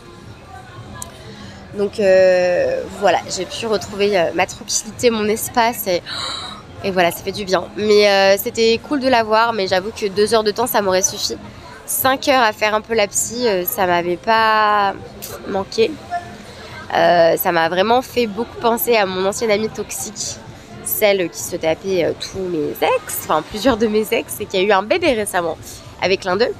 Donc 1.76 2.00
euh, 2.00 2.82
voilà, 3.00 3.18
j'ai 3.36 3.44
pu 3.44 3.66
retrouver 3.66 4.18
euh, 4.18 4.30
ma 4.34 4.46
tranquillité, 4.46 5.10
mon 5.10 5.28
espace 5.28 5.86
et, 5.86 6.02
et 6.84 6.90
voilà, 6.90 7.10
ça 7.10 7.22
fait 7.22 7.32
du 7.32 7.44
bien. 7.44 7.64
Mais 7.76 8.08
euh, 8.08 8.36
c'était 8.38 8.80
cool 8.88 9.00
de 9.00 9.08
l'avoir, 9.08 9.52
mais 9.52 9.66
j'avoue 9.66 9.90
que 9.90 10.06
deux 10.06 10.34
heures 10.34 10.44
de 10.44 10.50
temps, 10.50 10.66
ça 10.66 10.82
m'aurait 10.82 11.02
suffi. 11.02 11.36
5 11.86 12.28
heures 12.28 12.42
à 12.42 12.52
faire 12.52 12.74
un 12.74 12.82
peu 12.82 12.94
la 12.94 13.06
psy, 13.06 13.46
ça 13.64 13.86
m'avait 13.86 14.18
pas 14.18 14.92
manqué. 15.48 15.90
ça 16.92 17.50
m'a 17.50 17.70
vraiment 17.70 18.02
fait 18.02 18.26
beaucoup 18.26 18.58
penser 18.60 18.94
à 18.94 19.06
mon 19.06 19.24
ancienne 19.24 19.50
amie 19.50 19.70
toxique, 19.70 20.36
celle 20.84 21.30
qui 21.30 21.40
se 21.40 21.56
tapait 21.56 22.14
tous 22.20 22.40
mes 22.40 22.72
ex, 22.86 23.20
enfin 23.22 23.42
plusieurs 23.48 23.78
de 23.78 23.86
mes 23.86 24.06
ex, 24.12 24.38
et 24.38 24.44
qui 24.44 24.58
a 24.58 24.60
eu 24.60 24.70
un 24.70 24.82
bébé 24.82 25.12
récemment 25.14 25.56
avec 26.02 26.24
l'un 26.24 26.36
d'eux. 26.36 26.52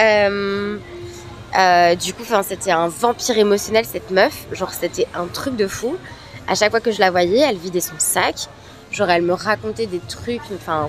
Euh, 0.00 0.78
euh, 1.56 1.94
du 1.94 2.14
coup, 2.14 2.22
c'était 2.42 2.72
un 2.72 2.88
vampire 2.88 3.38
émotionnel 3.38 3.84
cette 3.84 4.10
meuf. 4.10 4.46
Genre, 4.52 4.72
c'était 4.72 5.06
un 5.14 5.26
truc 5.26 5.56
de 5.56 5.66
fou. 5.66 5.96
À 6.48 6.54
chaque 6.54 6.70
fois 6.70 6.80
que 6.80 6.90
je 6.90 7.00
la 7.00 7.10
voyais, 7.10 7.40
elle 7.40 7.56
vidait 7.56 7.80
son 7.80 7.94
sac. 7.98 8.48
Genre, 8.94 9.10
elle 9.10 9.22
me 9.22 9.34
racontait 9.34 9.86
des 9.86 9.98
trucs, 9.98 10.40
enfin, 10.54 10.88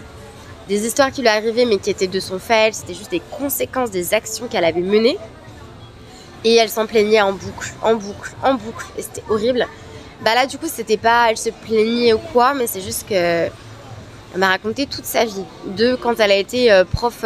des 0.70 0.86
histoires 0.86 1.12
qui 1.12 1.22
lui 1.22 1.28
arrivaient, 1.28 1.66
mais 1.66 1.78
qui 1.78 1.90
étaient 1.90 2.08
de 2.08 2.20
son 2.22 2.40
fait. 2.40 2.74
C'était 2.74 2.94
juste 2.94 3.12
des 3.12 3.22
conséquences 3.38 3.92
des 3.92 4.14
actions 4.14 4.48
qu'elle 4.48 4.64
avait 4.64 4.80
menées. 4.80 5.18
Et 6.46 6.56
elle 6.56 6.70
s'en 6.70 6.86
plaignait 6.86 7.22
en 7.22 7.34
boucle, 7.34 7.74
en 7.82 7.96
boucle, 7.96 8.32
en 8.44 8.54
boucle. 8.54 8.86
Et 8.98 9.02
c'était 9.02 9.24
horrible. 9.30 9.68
Bah 10.24 10.36
là, 10.36 10.46
du 10.46 10.58
coup, 10.58 10.68
c'était 10.68 10.98
pas 10.98 11.28
elle 11.30 11.38
se 11.38 11.50
plaignait 11.50 12.14
ou 12.14 12.20
quoi, 12.32 12.54
mais 12.54 12.68
c'est 12.68 12.82
juste 12.82 13.10
que 13.10 13.14
elle 14.34 14.40
m'a 14.40 14.50
raconté 14.50 14.86
toute 14.86 15.06
sa 15.06 15.26
vie. 15.26 15.44
De 15.66 15.96
quand 15.96 16.20
elle 16.20 16.32
a 16.32 16.36
été 16.36 16.72
euh, 16.72 16.86
prof 16.86 17.26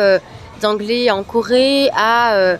d'anglais 0.60 1.10
en 1.10 1.24
Corée 1.24 1.89
à, 1.96 2.36
euh, 2.36 2.58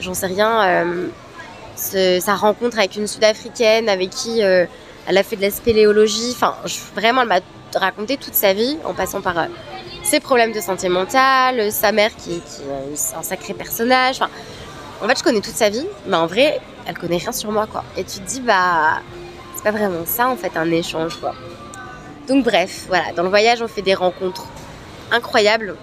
j'en 0.00 0.14
sais 0.14 0.26
rien, 0.26 0.64
euh, 0.64 2.20
sa 2.20 2.34
rencontre 2.34 2.78
avec 2.78 2.96
une 2.96 3.06
Sud-Africaine 3.06 3.88
avec 3.88 4.10
qui 4.10 4.42
euh, 4.42 4.66
elle 5.06 5.18
a 5.18 5.22
fait 5.22 5.36
de 5.36 5.42
la 5.42 5.50
spéléologie. 5.50 6.32
Enfin, 6.32 6.54
vraiment, 6.94 7.22
elle 7.22 7.28
m'a 7.28 7.40
raconter 7.78 8.16
toute 8.16 8.34
sa 8.34 8.52
vie 8.52 8.76
en 8.84 8.94
passant 8.94 9.20
par 9.20 9.38
euh, 9.38 9.46
ses 10.02 10.20
problèmes 10.20 10.52
de 10.52 10.60
santé 10.60 10.88
mentale, 10.88 11.70
sa 11.72 11.92
mère 11.92 12.10
qui, 12.16 12.40
qui 12.40 12.62
est 12.62 13.14
un 13.16 13.22
sacré 13.22 13.54
personnage. 13.54 14.16
Enfin, 14.20 14.30
en 15.02 15.08
fait, 15.08 15.18
je 15.18 15.24
connais 15.24 15.40
toute 15.40 15.54
sa 15.54 15.68
vie, 15.70 15.86
mais 16.06 16.16
en 16.16 16.26
vrai, 16.26 16.60
elle 16.86 16.96
connaît 16.98 17.16
rien 17.18 17.32
sur 17.32 17.50
moi, 17.50 17.66
quoi. 17.66 17.84
Et 17.96 18.04
tu 18.04 18.20
te 18.20 18.28
dis, 18.28 18.40
bah, 18.40 19.00
c'est 19.54 19.64
pas 19.64 19.70
vraiment 19.70 20.04
ça, 20.06 20.28
en 20.28 20.36
fait, 20.36 20.56
un 20.56 20.70
échange, 20.70 21.18
quoi. 21.20 21.34
Donc, 22.28 22.44
bref, 22.44 22.84
voilà, 22.88 23.12
dans 23.16 23.22
le 23.22 23.28
voyage, 23.28 23.62
on 23.62 23.68
fait 23.68 23.82
des 23.82 23.94
rencontres 23.94 24.46
incroyables 25.10 25.76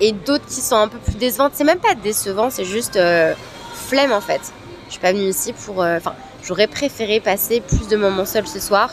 et 0.00 0.12
d'autres 0.12 0.46
qui 0.46 0.60
sont 0.60 0.76
un 0.76 0.88
peu 0.88 0.98
plus 0.98 1.14
décevantes. 1.16 1.52
C'est 1.54 1.64
même 1.64 1.80
pas 1.80 1.94
décevant, 1.94 2.50
c'est 2.50 2.64
juste 2.64 2.96
euh, 2.96 3.34
flemme, 3.74 4.12
en 4.12 4.20
fait. 4.20 4.40
Je 4.86 4.92
suis 4.92 5.00
pas 5.00 5.12
venue 5.12 5.28
ici 5.28 5.52
pour. 5.52 5.82
euh, 5.82 5.96
Enfin, 5.96 6.14
j'aurais 6.44 6.66
préféré 6.66 7.20
passer 7.20 7.60
plus 7.60 7.88
de 7.88 7.96
moments 7.96 8.24
seuls 8.24 8.46
ce 8.46 8.60
soir 8.60 8.90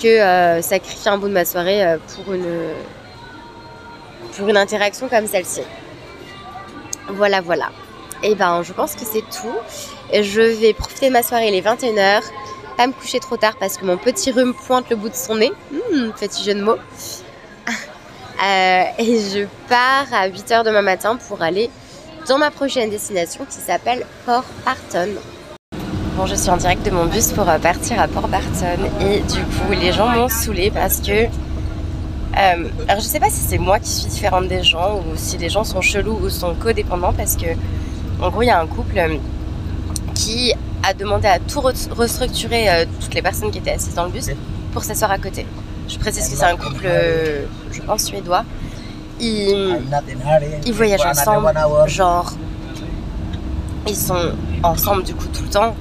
que 0.00 0.08
euh, 0.08 0.62
sacrifier 0.62 1.10
un 1.10 1.18
bout 1.18 1.28
de 1.28 1.32
ma 1.32 1.44
soirée 1.44 1.84
euh, 1.84 1.98
pour 2.14 2.32
une 2.32 2.72
pour 4.36 4.48
une 4.48 4.56
interaction 4.56 5.08
comme 5.08 5.26
celle-ci. 5.26 5.62
Voilà, 7.08 7.40
voilà. 7.40 7.70
Et 8.22 8.34
ben, 8.34 8.62
je 8.62 8.72
pense 8.72 8.94
que 8.94 9.04
c'est 9.04 9.22
tout. 9.22 9.54
Je 10.12 10.40
vais 10.40 10.72
profiter 10.72 11.08
de 11.08 11.12
ma 11.12 11.22
soirée, 11.22 11.48
il 11.48 11.54
est 11.54 11.66
21h. 11.66 12.22
Pas 12.76 12.86
me 12.86 12.92
coucher 12.92 13.18
trop 13.18 13.36
tard 13.36 13.56
parce 13.58 13.76
que 13.76 13.84
mon 13.84 13.96
petit 13.96 14.30
rhume 14.30 14.54
pointe 14.54 14.88
le 14.90 14.96
bout 14.96 15.08
de 15.08 15.14
son 15.14 15.36
nez. 15.36 15.52
Hmm, 15.72 16.10
petit 16.18 16.44
jeu 16.44 16.54
de 16.54 16.62
mots. 16.62 16.78
Euh, 18.42 18.84
et 18.96 19.18
je 19.18 19.44
pars 19.68 20.06
à 20.14 20.26
8h 20.26 20.64
demain 20.64 20.80
matin 20.80 21.16
pour 21.28 21.42
aller 21.42 21.68
dans 22.26 22.38
ma 22.38 22.50
prochaine 22.50 22.88
destination 22.88 23.44
qui 23.44 23.56
s'appelle 23.56 24.06
Port 24.24 24.46
Barton. 24.64 25.10
Bon, 26.16 26.26
je 26.26 26.34
suis 26.34 26.50
en 26.50 26.56
direct 26.56 26.84
de 26.84 26.90
mon 26.90 27.06
bus 27.06 27.32
pour 27.32 27.48
euh, 27.48 27.58
partir 27.58 28.00
à 28.00 28.08
Port 28.08 28.28
Barton 28.28 28.78
et 29.00 29.20
du 29.20 29.40
coup, 29.42 29.72
les 29.72 29.92
gens 29.92 30.08
m'ont 30.08 30.28
saoulée 30.28 30.70
parce 30.70 31.00
que. 31.00 31.24
euh, 31.24 31.28
alors, 32.88 33.00
je 33.00 33.06
sais 33.06 33.20
pas 33.20 33.30
si 33.30 33.40
c'est 33.40 33.58
moi 33.58 33.78
qui 33.78 33.90
suis 33.90 34.08
différente 34.08 34.48
des 34.48 34.62
gens 34.62 34.96
ou 34.98 35.16
si 35.16 35.38
les 35.38 35.48
gens 35.48 35.64
sont 35.64 35.80
chelous 35.80 36.18
ou 36.22 36.28
sont 36.28 36.54
codépendants 36.54 37.12
parce 37.12 37.36
que, 37.36 37.46
en 38.20 38.28
gros, 38.30 38.42
il 38.42 38.46
y 38.46 38.50
a 38.50 38.60
un 38.60 38.66
couple 38.66 38.98
euh, 38.98 39.16
qui 40.14 40.52
a 40.82 40.92
demandé 40.94 41.28
à 41.28 41.38
tout 41.38 41.60
re- 41.60 41.92
restructurer 41.92 42.86
toutes 43.00 43.14
les 43.14 43.22
personnes 43.22 43.50
qui 43.50 43.58
étaient 43.58 43.72
assises 43.72 43.94
dans 43.94 44.04
le 44.04 44.10
bus 44.10 44.30
pour 44.72 44.82
s'asseoir 44.84 45.10
à 45.10 45.18
côté. 45.18 45.46
Je 45.88 45.98
précise 45.98 46.28
que 46.28 46.36
c'est 46.36 46.44
un 46.44 46.56
couple, 46.56 46.86
je 47.72 47.80
pense, 47.82 48.04
suédois. 48.04 48.44
Ils, 49.20 49.78
Ils 50.66 50.72
voyagent 50.72 51.00
ensemble, 51.10 51.46
genre, 51.88 52.32
ils 53.86 53.96
sont 53.96 54.32
ensemble 54.62 55.02
du 55.02 55.14
coup 55.14 55.26
tout 55.32 55.42
le 55.42 55.48
temps. 55.50 55.74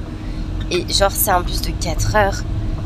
Et 0.71 0.85
genre, 0.91 1.11
c'est 1.11 1.31
un 1.31 1.41
bus 1.41 1.61
de 1.61 1.71
4 1.71 2.15
heures. 2.15 2.43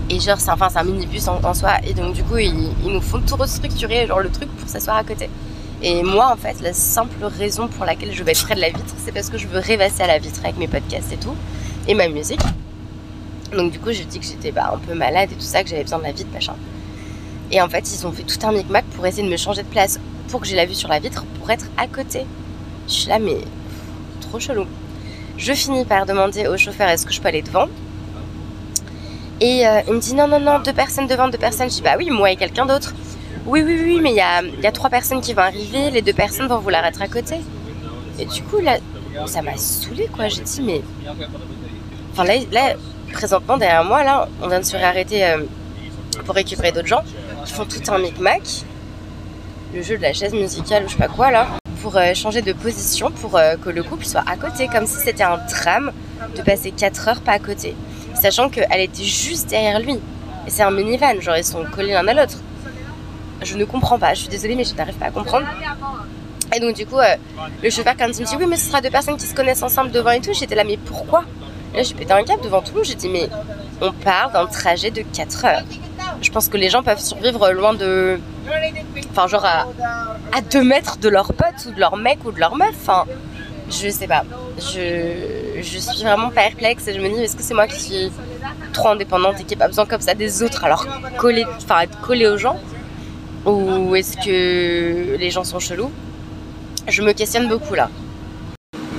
Et 0.09 0.19
genre, 0.19 0.39
c'est 0.39 0.51
enfin, 0.51 0.69
un 0.75 0.83
minibus 0.83 1.27
en, 1.27 1.53
soi. 1.53 1.77
Et 1.85 1.93
donc, 1.93 2.13
du 2.13 2.23
coup, 2.23 2.37
ils, 2.37 2.71
ils 2.85 2.91
nous 2.91 3.01
font 3.01 3.19
tout 3.21 3.35
restructurer, 3.35 4.07
genre 4.07 4.19
le 4.19 4.29
truc 4.29 4.49
pour 4.57 4.69
s'asseoir 4.69 4.97
à 4.97 5.03
côté. 5.03 5.29
Et 5.81 6.01
moi, 6.01 6.31
en 6.31 6.37
fait, 6.37 6.61
la 6.61 6.71
simple 6.71 7.25
raison 7.25 7.67
pour 7.67 7.85
laquelle 7.85 8.13
je 8.13 8.23
vais 8.23 8.31
être 8.31 8.45
près 8.45 8.55
de 8.55 8.61
la 8.61 8.69
vitre, 8.69 8.95
c'est 9.03 9.11
parce 9.11 9.29
que 9.29 9.37
je 9.37 9.47
veux 9.47 9.59
rêvasser 9.59 10.01
à 10.03 10.07
la 10.07 10.17
vitre 10.17 10.39
avec 10.43 10.57
mes 10.57 10.67
podcasts 10.67 11.11
et 11.11 11.17
tout, 11.17 11.35
et 11.87 11.93
ma 11.93 12.07
musique. 12.07 12.39
Donc, 13.53 13.73
du 13.73 13.79
coup, 13.79 13.91
je 13.91 14.03
dis 14.03 14.19
que 14.19 14.25
j'étais 14.25 14.51
bah, 14.51 14.71
un 14.73 14.77
peu 14.77 14.93
malade 14.93 15.29
et 15.33 15.35
tout 15.35 15.41
ça, 15.41 15.61
que 15.61 15.69
j'avais 15.69 15.83
besoin 15.83 15.99
de 15.99 16.05
la 16.05 16.13
vitre, 16.13 16.29
machin. 16.33 16.55
Et 17.51 17.61
en 17.61 17.67
fait, 17.67 17.93
ils 17.93 18.07
ont 18.07 18.13
fait 18.13 18.23
tout 18.23 18.39
un 18.47 18.53
micmac 18.53 18.85
pour 18.95 19.05
essayer 19.05 19.23
de 19.23 19.31
me 19.31 19.37
changer 19.37 19.63
de 19.63 19.67
place 19.67 19.99
pour 20.29 20.39
que 20.39 20.47
j'ai 20.47 20.55
la 20.55 20.65
vue 20.65 20.73
sur 20.73 20.87
la 20.87 20.99
vitre 20.99 21.25
pour 21.37 21.51
être 21.51 21.65
à 21.77 21.87
côté. 21.87 22.25
Je 22.87 22.93
suis 22.93 23.09
là, 23.09 23.19
mais 23.19 23.37
trop 24.21 24.39
chelou. 24.39 24.65
Je 25.37 25.53
finis 25.53 25.85
par 25.85 26.05
demander 26.05 26.47
au 26.47 26.57
chauffeur 26.57 26.87
est-ce 26.89 27.05
que 27.05 27.13
je 27.13 27.19
peux 27.21 27.27
aller 27.27 27.41
devant? 27.41 27.67
Et 29.41 29.67
euh, 29.67 29.81
il 29.87 29.93
me 29.93 29.99
dit 29.99 30.13
non, 30.13 30.27
non, 30.27 30.39
non, 30.39 30.59
deux 30.59 30.73
personnes 30.73 31.07
devant, 31.07 31.27
deux 31.27 31.37
personnes. 31.37 31.69
Je 31.69 31.75
dis 31.75 31.81
bah 31.81 31.95
oui, 31.97 32.09
moi 32.09 32.31
et 32.31 32.35
quelqu'un 32.35 32.65
d'autre. 32.65 32.93
Oui, 33.45 33.61
oui, 33.61 33.79
oui, 33.83 33.99
mais 34.01 34.11
il 34.11 34.15
y 34.15 34.21
a, 34.21 34.41
y 34.41 34.67
a 34.67 34.71
trois 34.71 34.89
personnes 34.89 35.19
qui 35.19 35.33
vont 35.33 35.41
arriver, 35.41 35.91
les 35.91 36.01
deux 36.01 36.13
personnes 36.13 36.47
vont 36.47 36.59
vouloir 36.59 36.85
être 36.85 37.01
à 37.01 37.07
côté. 37.07 37.37
Et 38.19 38.25
du 38.25 38.41
coup, 38.43 38.59
là, 38.59 38.77
ça 39.25 39.41
m'a 39.41 39.57
saoulé 39.57 40.07
quoi. 40.07 40.27
J'ai 40.27 40.43
dit 40.43 40.61
mais. 40.61 40.81
Enfin, 42.11 42.23
là, 42.25 42.35
là, 42.51 42.75
présentement, 43.11 43.57
derrière 43.57 43.83
moi, 43.83 44.03
là, 44.03 44.29
on 44.41 44.47
vient 44.47 44.59
de 44.59 44.65
se 44.65 44.77
réarrêter 44.77 45.25
euh, 45.25 45.43
pour 46.25 46.35
récupérer 46.35 46.71
d'autres 46.71 46.87
gens. 46.87 47.03
Ils 47.45 47.51
font 47.51 47.65
tout 47.65 47.81
un 47.91 47.97
micmac. 47.97 48.63
Le 49.73 49.81
jeu 49.81 49.97
de 49.97 50.03
la 50.03 50.13
chaise 50.13 50.33
musicale 50.33 50.85
ou 50.85 50.87
je 50.87 50.93
sais 50.93 50.99
pas 50.99 51.07
quoi 51.07 51.31
là 51.31 51.47
euh, 51.97 52.13
changer 52.13 52.41
de 52.41 52.53
position 52.53 53.11
pour 53.11 53.35
euh, 53.37 53.55
que 53.55 53.69
le 53.69 53.83
couple 53.83 54.05
soit 54.05 54.23
à 54.27 54.35
côté, 54.35 54.67
comme 54.67 54.85
si 54.85 54.97
c'était 54.97 55.23
un 55.23 55.37
tram 55.37 55.91
de 56.35 56.41
passer 56.41 56.71
4 56.71 57.07
heures 57.07 57.21
pas 57.21 57.33
à 57.33 57.39
côté. 57.39 57.75
Sachant 58.19 58.49
qu'elle 58.49 58.79
était 58.79 59.03
juste 59.03 59.49
derrière 59.49 59.79
lui. 59.79 59.99
Et 60.47 60.49
c'est 60.49 60.63
un 60.63 60.71
minivan, 60.71 61.19
genre 61.21 61.37
ils 61.37 61.43
sont 61.43 61.63
collés 61.65 61.93
l'un 61.93 62.07
à 62.07 62.13
l'autre. 62.13 62.37
Je 63.41 63.55
ne 63.55 63.65
comprends 63.65 63.99
pas, 63.99 64.13
je 64.13 64.21
suis 64.21 64.29
désolée, 64.29 64.55
mais 64.55 64.63
je 64.63 64.73
n'arrive 64.75 64.95
pas 64.95 65.07
à 65.07 65.11
comprendre. 65.11 65.45
Et 66.55 66.59
donc, 66.59 66.75
du 66.75 66.85
coup, 66.85 66.99
euh, 66.99 67.15
le 67.61 67.69
chauffeur, 67.69 67.95
quand 67.97 68.07
il 68.07 68.21
me 68.21 68.25
dit 68.25 68.35
oui, 68.37 68.45
mais 68.47 68.57
ce 68.57 68.67
sera 68.67 68.79
deux 68.81 68.89
personnes 68.91 69.17
qui 69.17 69.25
se 69.25 69.33
connaissent 69.33 69.63
ensemble 69.63 69.91
devant 69.91 70.11
et 70.11 70.21
tout, 70.21 70.33
j'étais 70.33 70.55
là, 70.55 70.63
mais 70.63 70.77
pourquoi? 70.77 71.23
Et 71.73 71.77
Là, 71.77 71.83
j'ai 71.83 71.95
pété 71.95 72.13
un 72.13 72.23
câble 72.23 72.43
devant 72.43 72.61
tout 72.61 72.71
le 72.71 72.77
monde, 72.77 72.85
j'ai 72.85 72.95
dit, 72.95 73.09
mais 73.09 73.27
on 73.81 73.91
part 73.91 74.31
d'un 74.31 74.45
trajet 74.45 74.91
de 74.91 75.01
4 75.01 75.45
heures. 75.45 75.63
Je 76.23 76.31
pense 76.31 76.47
que 76.47 76.57
les 76.57 76.69
gens 76.69 76.81
peuvent 76.81 77.01
survivre 77.01 77.51
loin 77.51 77.73
de. 77.73 78.19
Enfin, 79.11 79.27
genre 79.27 79.45
à, 79.45 79.67
à 80.35 80.41
2 80.41 80.63
mètres 80.63 80.97
de 80.97 81.09
leur 81.09 81.33
pote 81.33 81.67
ou 81.67 81.71
de 81.71 81.79
leur 81.79 81.97
mec 81.97 82.19
ou 82.25 82.31
de 82.31 82.39
leur 82.39 82.55
meuf. 82.55 82.73
Enfin, 82.81 83.05
je 83.69 83.89
sais 83.89 84.07
pas. 84.07 84.23
Je, 84.57 85.61
je 85.61 85.77
suis 85.77 86.03
vraiment 86.03 86.29
perplexe 86.29 86.87
et 86.87 86.93
je 86.93 86.99
me 87.01 87.09
dis, 87.09 87.21
est-ce 87.21 87.35
que 87.35 87.43
c'est 87.43 87.53
moi 87.53 87.67
qui 87.67 87.79
suis 87.79 88.11
trop 88.71 88.89
indépendante 88.89 89.39
et 89.39 89.43
qui 89.43 89.53
n'ai 89.53 89.59
pas 89.59 89.67
besoin 89.67 89.85
comme 89.85 90.01
ça 90.01 90.15
des 90.15 90.41
autres, 90.41 90.63
alors 90.63 90.87
coller, 91.17 91.45
enfin, 91.57 91.81
être 91.81 91.99
collée 92.01 92.27
aux 92.27 92.37
gens? 92.37 92.57
Ou 93.45 93.93
est-ce 93.95 94.15
que 94.15 95.17
les 95.17 95.29
gens 95.29 95.43
sont 95.43 95.59
chelous? 95.59 95.91
Je 96.87 97.01
me 97.01 97.11
questionne 97.11 97.49
beaucoup 97.49 97.75
là. 97.75 97.89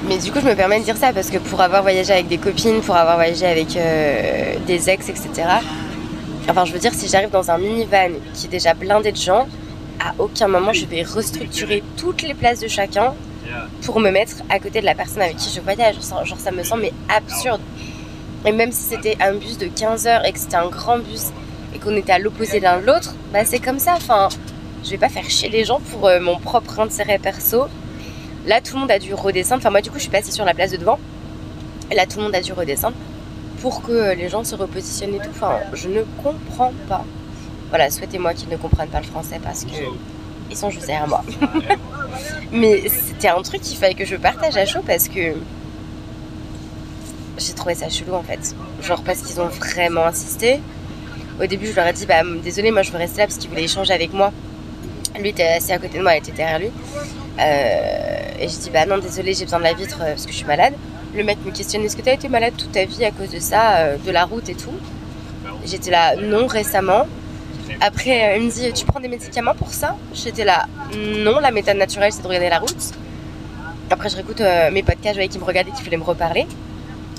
Mais 0.06 0.18
du 0.18 0.30
coup, 0.30 0.40
je 0.40 0.46
me 0.46 0.54
permets 0.54 0.80
de 0.80 0.84
dire 0.84 0.98
ça 0.98 1.14
parce 1.14 1.30
que 1.30 1.38
pour 1.38 1.62
avoir 1.62 1.80
voyagé 1.80 2.12
avec 2.12 2.28
des 2.28 2.36
copines, 2.36 2.82
pour 2.82 2.94
avoir 2.94 3.16
voyagé 3.16 3.46
avec 3.46 3.74
euh, 3.76 4.56
des 4.66 4.90
ex, 4.90 5.08
etc. 5.08 5.30
Enfin, 6.48 6.64
je 6.66 6.72
veux 6.72 6.78
dire, 6.78 6.92
si 6.92 7.08
j'arrive 7.08 7.30
dans 7.30 7.50
un 7.50 7.58
minivan 7.58 8.12
qui 8.34 8.46
est 8.46 8.50
déjà 8.50 8.74
blindé 8.74 9.12
de 9.12 9.16
gens, 9.16 9.48
à 9.98 10.12
aucun 10.18 10.48
moment 10.48 10.72
je 10.72 10.84
vais 10.84 11.02
restructurer 11.02 11.82
toutes 11.96 12.22
les 12.22 12.34
places 12.34 12.60
de 12.60 12.68
chacun 12.68 13.14
pour 13.82 14.00
me 14.00 14.10
mettre 14.10 14.36
à 14.50 14.58
côté 14.58 14.80
de 14.80 14.84
la 14.84 14.94
personne 14.94 15.22
avec 15.22 15.36
qui 15.36 15.50
je 15.54 15.60
voyage. 15.60 15.96
Genre, 16.24 16.38
ça 16.38 16.50
me 16.50 16.62
semble 16.62 16.88
absurde. 17.08 17.60
Et 18.44 18.52
même 18.52 18.72
si 18.72 18.82
c'était 18.82 19.16
un 19.20 19.34
bus 19.34 19.56
de 19.56 19.66
15 19.66 20.06
heures 20.06 20.24
et 20.26 20.32
que 20.32 20.38
c'était 20.38 20.56
un 20.56 20.68
grand 20.68 20.98
bus 20.98 21.30
et 21.74 21.78
qu'on 21.78 21.96
était 21.96 22.12
à 22.12 22.18
l'opposé 22.18 22.60
l'un 22.60 22.78
de 22.78 22.86
l'autre, 22.86 23.14
bah 23.32 23.44
c'est 23.44 23.58
comme 23.58 23.78
ça. 23.78 23.94
Enfin, 23.96 24.28
je 24.84 24.90
vais 24.90 24.98
pas 24.98 25.08
faire 25.08 25.28
chier 25.28 25.48
les 25.48 25.64
gens 25.64 25.80
pour 25.90 26.06
euh, 26.06 26.20
mon 26.20 26.38
propre 26.38 26.78
intérêt 26.80 27.18
perso. 27.18 27.64
Là, 28.46 28.60
tout 28.60 28.74
le 28.74 28.80
monde 28.80 28.90
a 28.90 28.98
dû 28.98 29.14
redescendre. 29.14 29.62
Enfin, 29.62 29.70
moi, 29.70 29.80
du 29.80 29.90
coup, 29.90 29.96
je 29.96 30.02
suis 30.02 30.10
passée 30.10 30.30
sur 30.30 30.44
la 30.44 30.52
place 30.52 30.72
de 30.72 30.76
devant. 30.76 30.98
Là, 31.94 32.04
tout 32.04 32.18
le 32.18 32.24
monde 32.24 32.34
a 32.34 32.42
dû 32.42 32.52
redescendre 32.52 32.96
pour 33.64 33.80
que 33.80 34.14
les 34.14 34.28
gens 34.28 34.44
se 34.44 34.54
repositionnent 34.54 35.14
et 35.14 35.20
tout. 35.20 35.30
Enfin, 35.30 35.56
je 35.72 35.88
ne 35.88 36.02
comprends 36.22 36.74
pas. 36.86 37.02
Voilà, 37.70 37.90
souhaitez-moi 37.90 38.34
qu'ils 38.34 38.50
ne 38.50 38.58
comprennent 38.58 38.90
pas 38.90 39.00
le 39.00 39.06
français 39.06 39.40
parce 39.42 39.64
que 39.64 39.70
ils 40.50 40.56
sont 40.56 40.68
juste 40.68 40.84
derrière 40.84 41.08
moi. 41.08 41.24
Mais 42.52 42.82
c'était 42.90 43.28
un 43.28 43.40
truc 43.40 43.62
qu'il 43.62 43.78
fallait 43.78 43.94
que 43.94 44.04
je 44.04 44.16
partage 44.16 44.58
à 44.58 44.66
chaud 44.66 44.82
parce 44.86 45.08
que 45.08 45.32
j'ai 47.38 47.52
trouvé 47.54 47.74
ça 47.74 47.88
chelou 47.88 48.12
en 48.12 48.22
fait. 48.22 48.54
Genre 48.82 49.02
parce 49.02 49.22
qu'ils 49.22 49.40
ont 49.40 49.48
vraiment 49.48 50.04
insisté. 50.04 50.60
Au 51.42 51.46
début, 51.46 51.66
je 51.68 51.74
leur 51.74 51.86
ai 51.86 51.94
dit, 51.94 52.04
bah 52.04 52.20
désolé, 52.42 52.70
moi 52.70 52.82
je 52.82 52.92
veux 52.92 52.98
rester 52.98 53.20
là 53.20 53.26
parce 53.28 53.38
qu'ils 53.38 53.48
voulaient 53.48 53.64
échanger 53.64 53.94
avec 53.94 54.12
moi. 54.12 54.30
Lui 55.18 55.30
était 55.30 55.44
assis 55.44 55.72
à 55.72 55.78
côté 55.78 55.96
de 55.96 56.02
moi, 56.02 56.12
elle 56.12 56.18
était 56.22 56.32
derrière 56.32 56.58
lui. 56.58 56.70
Euh, 57.40 58.40
et 58.40 58.46
je 58.46 58.58
dis, 58.58 58.68
bah 58.68 58.84
non, 58.84 58.98
désolé, 58.98 59.32
j'ai 59.32 59.44
besoin 59.44 59.60
de 59.60 59.64
la 59.64 59.72
vitre 59.72 60.00
euh, 60.02 60.10
parce 60.10 60.26
que 60.26 60.32
je 60.32 60.36
suis 60.36 60.46
malade. 60.46 60.74
Le 61.16 61.22
mec 61.22 61.38
me 61.44 61.52
questionne, 61.52 61.84
est-ce 61.84 61.96
que 61.96 62.02
tu 62.02 62.08
as 62.08 62.14
été 62.14 62.28
malade 62.28 62.54
toute 62.58 62.72
ta 62.72 62.84
vie 62.84 63.04
à 63.04 63.12
cause 63.12 63.30
de 63.30 63.38
ça, 63.38 63.76
euh, 63.76 63.96
de 64.04 64.10
la 64.10 64.24
route 64.24 64.48
et 64.48 64.56
tout? 64.56 64.74
J'étais 65.64 65.92
là, 65.92 66.16
non, 66.16 66.48
récemment. 66.48 67.06
Après, 67.80 68.32
euh, 68.32 68.36
il 68.38 68.46
me 68.46 68.50
dit, 68.50 68.72
tu 68.72 68.84
prends 68.84 68.98
des 68.98 69.06
médicaments 69.06 69.54
pour 69.54 69.68
ça? 69.68 69.96
J'étais 70.12 70.44
là, 70.44 70.66
non, 70.96 71.38
la 71.38 71.52
méthode 71.52 71.76
naturelle, 71.76 72.12
c'est 72.12 72.22
de 72.22 72.26
regarder 72.26 72.48
la 72.48 72.58
route. 72.58 72.92
Après, 73.90 74.08
je 74.08 74.16
réécoute 74.16 74.40
euh, 74.40 74.72
mes 74.72 74.82
podcasts, 74.82 75.10
je 75.10 75.18
voyais 75.20 75.28
qu'il 75.28 75.40
me 75.40 75.46
regardait, 75.46 75.70
qu'il 75.70 75.84
voulait 75.84 75.96
me 75.96 76.02
reparler. 76.02 76.48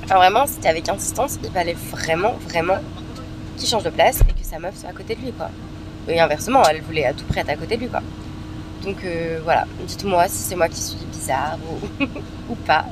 Enfin, 0.03 0.15
vraiment, 0.15 0.45
c'était 0.45 0.67
avec 0.67 0.89
insistance. 0.89 1.37
Il 1.41 1.49
fallait 1.51 1.77
vraiment, 1.91 2.33
vraiment 2.49 2.77
qu'il 3.55 3.69
change 3.69 3.83
de 3.83 3.91
place 3.91 4.19
et 4.19 4.33
que 4.33 4.45
sa 4.45 4.59
meuf 4.59 4.75
soit 4.75 4.89
à 4.89 4.93
côté 4.93 5.15
de 5.15 5.21
lui, 5.21 5.31
quoi. 5.31 5.49
Et 6.09 6.19
inversement, 6.19 6.63
elle 6.69 6.81
voulait 6.81 7.05
à 7.05 7.13
tout 7.13 7.23
près 7.23 7.41
être 7.41 7.49
à 7.49 7.55
côté 7.55 7.77
de 7.77 7.81
lui, 7.83 7.87
quoi. 7.87 8.01
Donc 8.83 8.97
voilà, 9.43 9.65
dites-moi 9.87 10.27
si 10.27 10.37
c'est 10.37 10.55
moi 10.55 10.67
qui 10.67 10.79
suis 10.79 10.97
bizarre 11.11 11.57
ou 12.49 12.55
pas. 12.67 12.85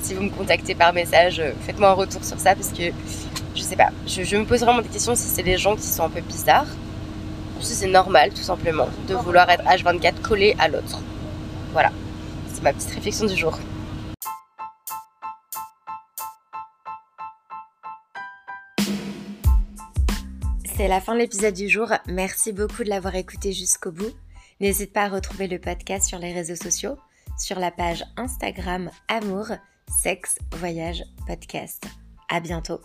Si 0.00 0.14
vous 0.14 0.22
me 0.22 0.30
contactez 0.30 0.74
par 0.74 0.92
message, 0.92 1.40
euh, 1.40 1.52
faites-moi 1.66 1.90
un 1.90 1.94
retour 1.94 2.24
sur 2.24 2.38
ça 2.38 2.54
parce 2.54 2.70
que 2.70 2.84
je 3.54 3.62
sais 3.62 3.76
pas. 3.76 3.90
Je, 4.06 4.22
je 4.22 4.36
me 4.36 4.44
pose 4.44 4.60
vraiment 4.60 4.82
des 4.82 4.88
questions 4.88 5.14
si 5.14 5.28
c'est 5.28 5.42
les 5.42 5.58
gens 5.58 5.76
qui 5.76 5.86
sont 5.86 6.04
un 6.04 6.10
peu 6.10 6.20
bizarres 6.20 6.68
ou 7.58 7.62
si 7.62 7.74
c'est 7.74 7.88
normal, 7.88 8.30
tout 8.30 8.42
simplement, 8.42 8.88
de 9.08 9.14
vouloir 9.14 9.50
être 9.50 9.64
H24 9.64 10.20
collé 10.20 10.54
à 10.58 10.68
l'autre. 10.68 11.00
Voilà, 11.72 11.90
c'est 12.52 12.62
ma 12.62 12.72
petite 12.72 12.94
réflexion 12.94 13.26
du 13.26 13.36
jour. 13.36 13.58
c'est 20.78 20.86
la 20.86 21.00
fin 21.00 21.14
de 21.14 21.18
l'épisode 21.18 21.54
du 21.54 21.68
jour. 21.68 21.92
Merci 22.06 22.52
beaucoup 22.52 22.84
de 22.84 22.88
l'avoir 22.88 23.16
écouté 23.16 23.52
jusqu'au 23.52 23.90
bout. 23.90 24.12
N'hésite 24.60 24.92
pas 24.92 25.06
à 25.06 25.08
retrouver 25.08 25.48
le 25.48 25.58
podcast 25.58 26.06
sur 26.06 26.20
les 26.20 26.32
réseaux 26.32 26.54
sociaux, 26.54 26.96
sur 27.36 27.58
la 27.58 27.72
page 27.72 28.04
Instagram 28.16 28.88
Amour, 29.08 29.48
Sexe, 29.90 30.38
Voyage, 30.56 31.02
Podcast. 31.26 31.86
À 32.28 32.40
bientôt. 32.40 32.80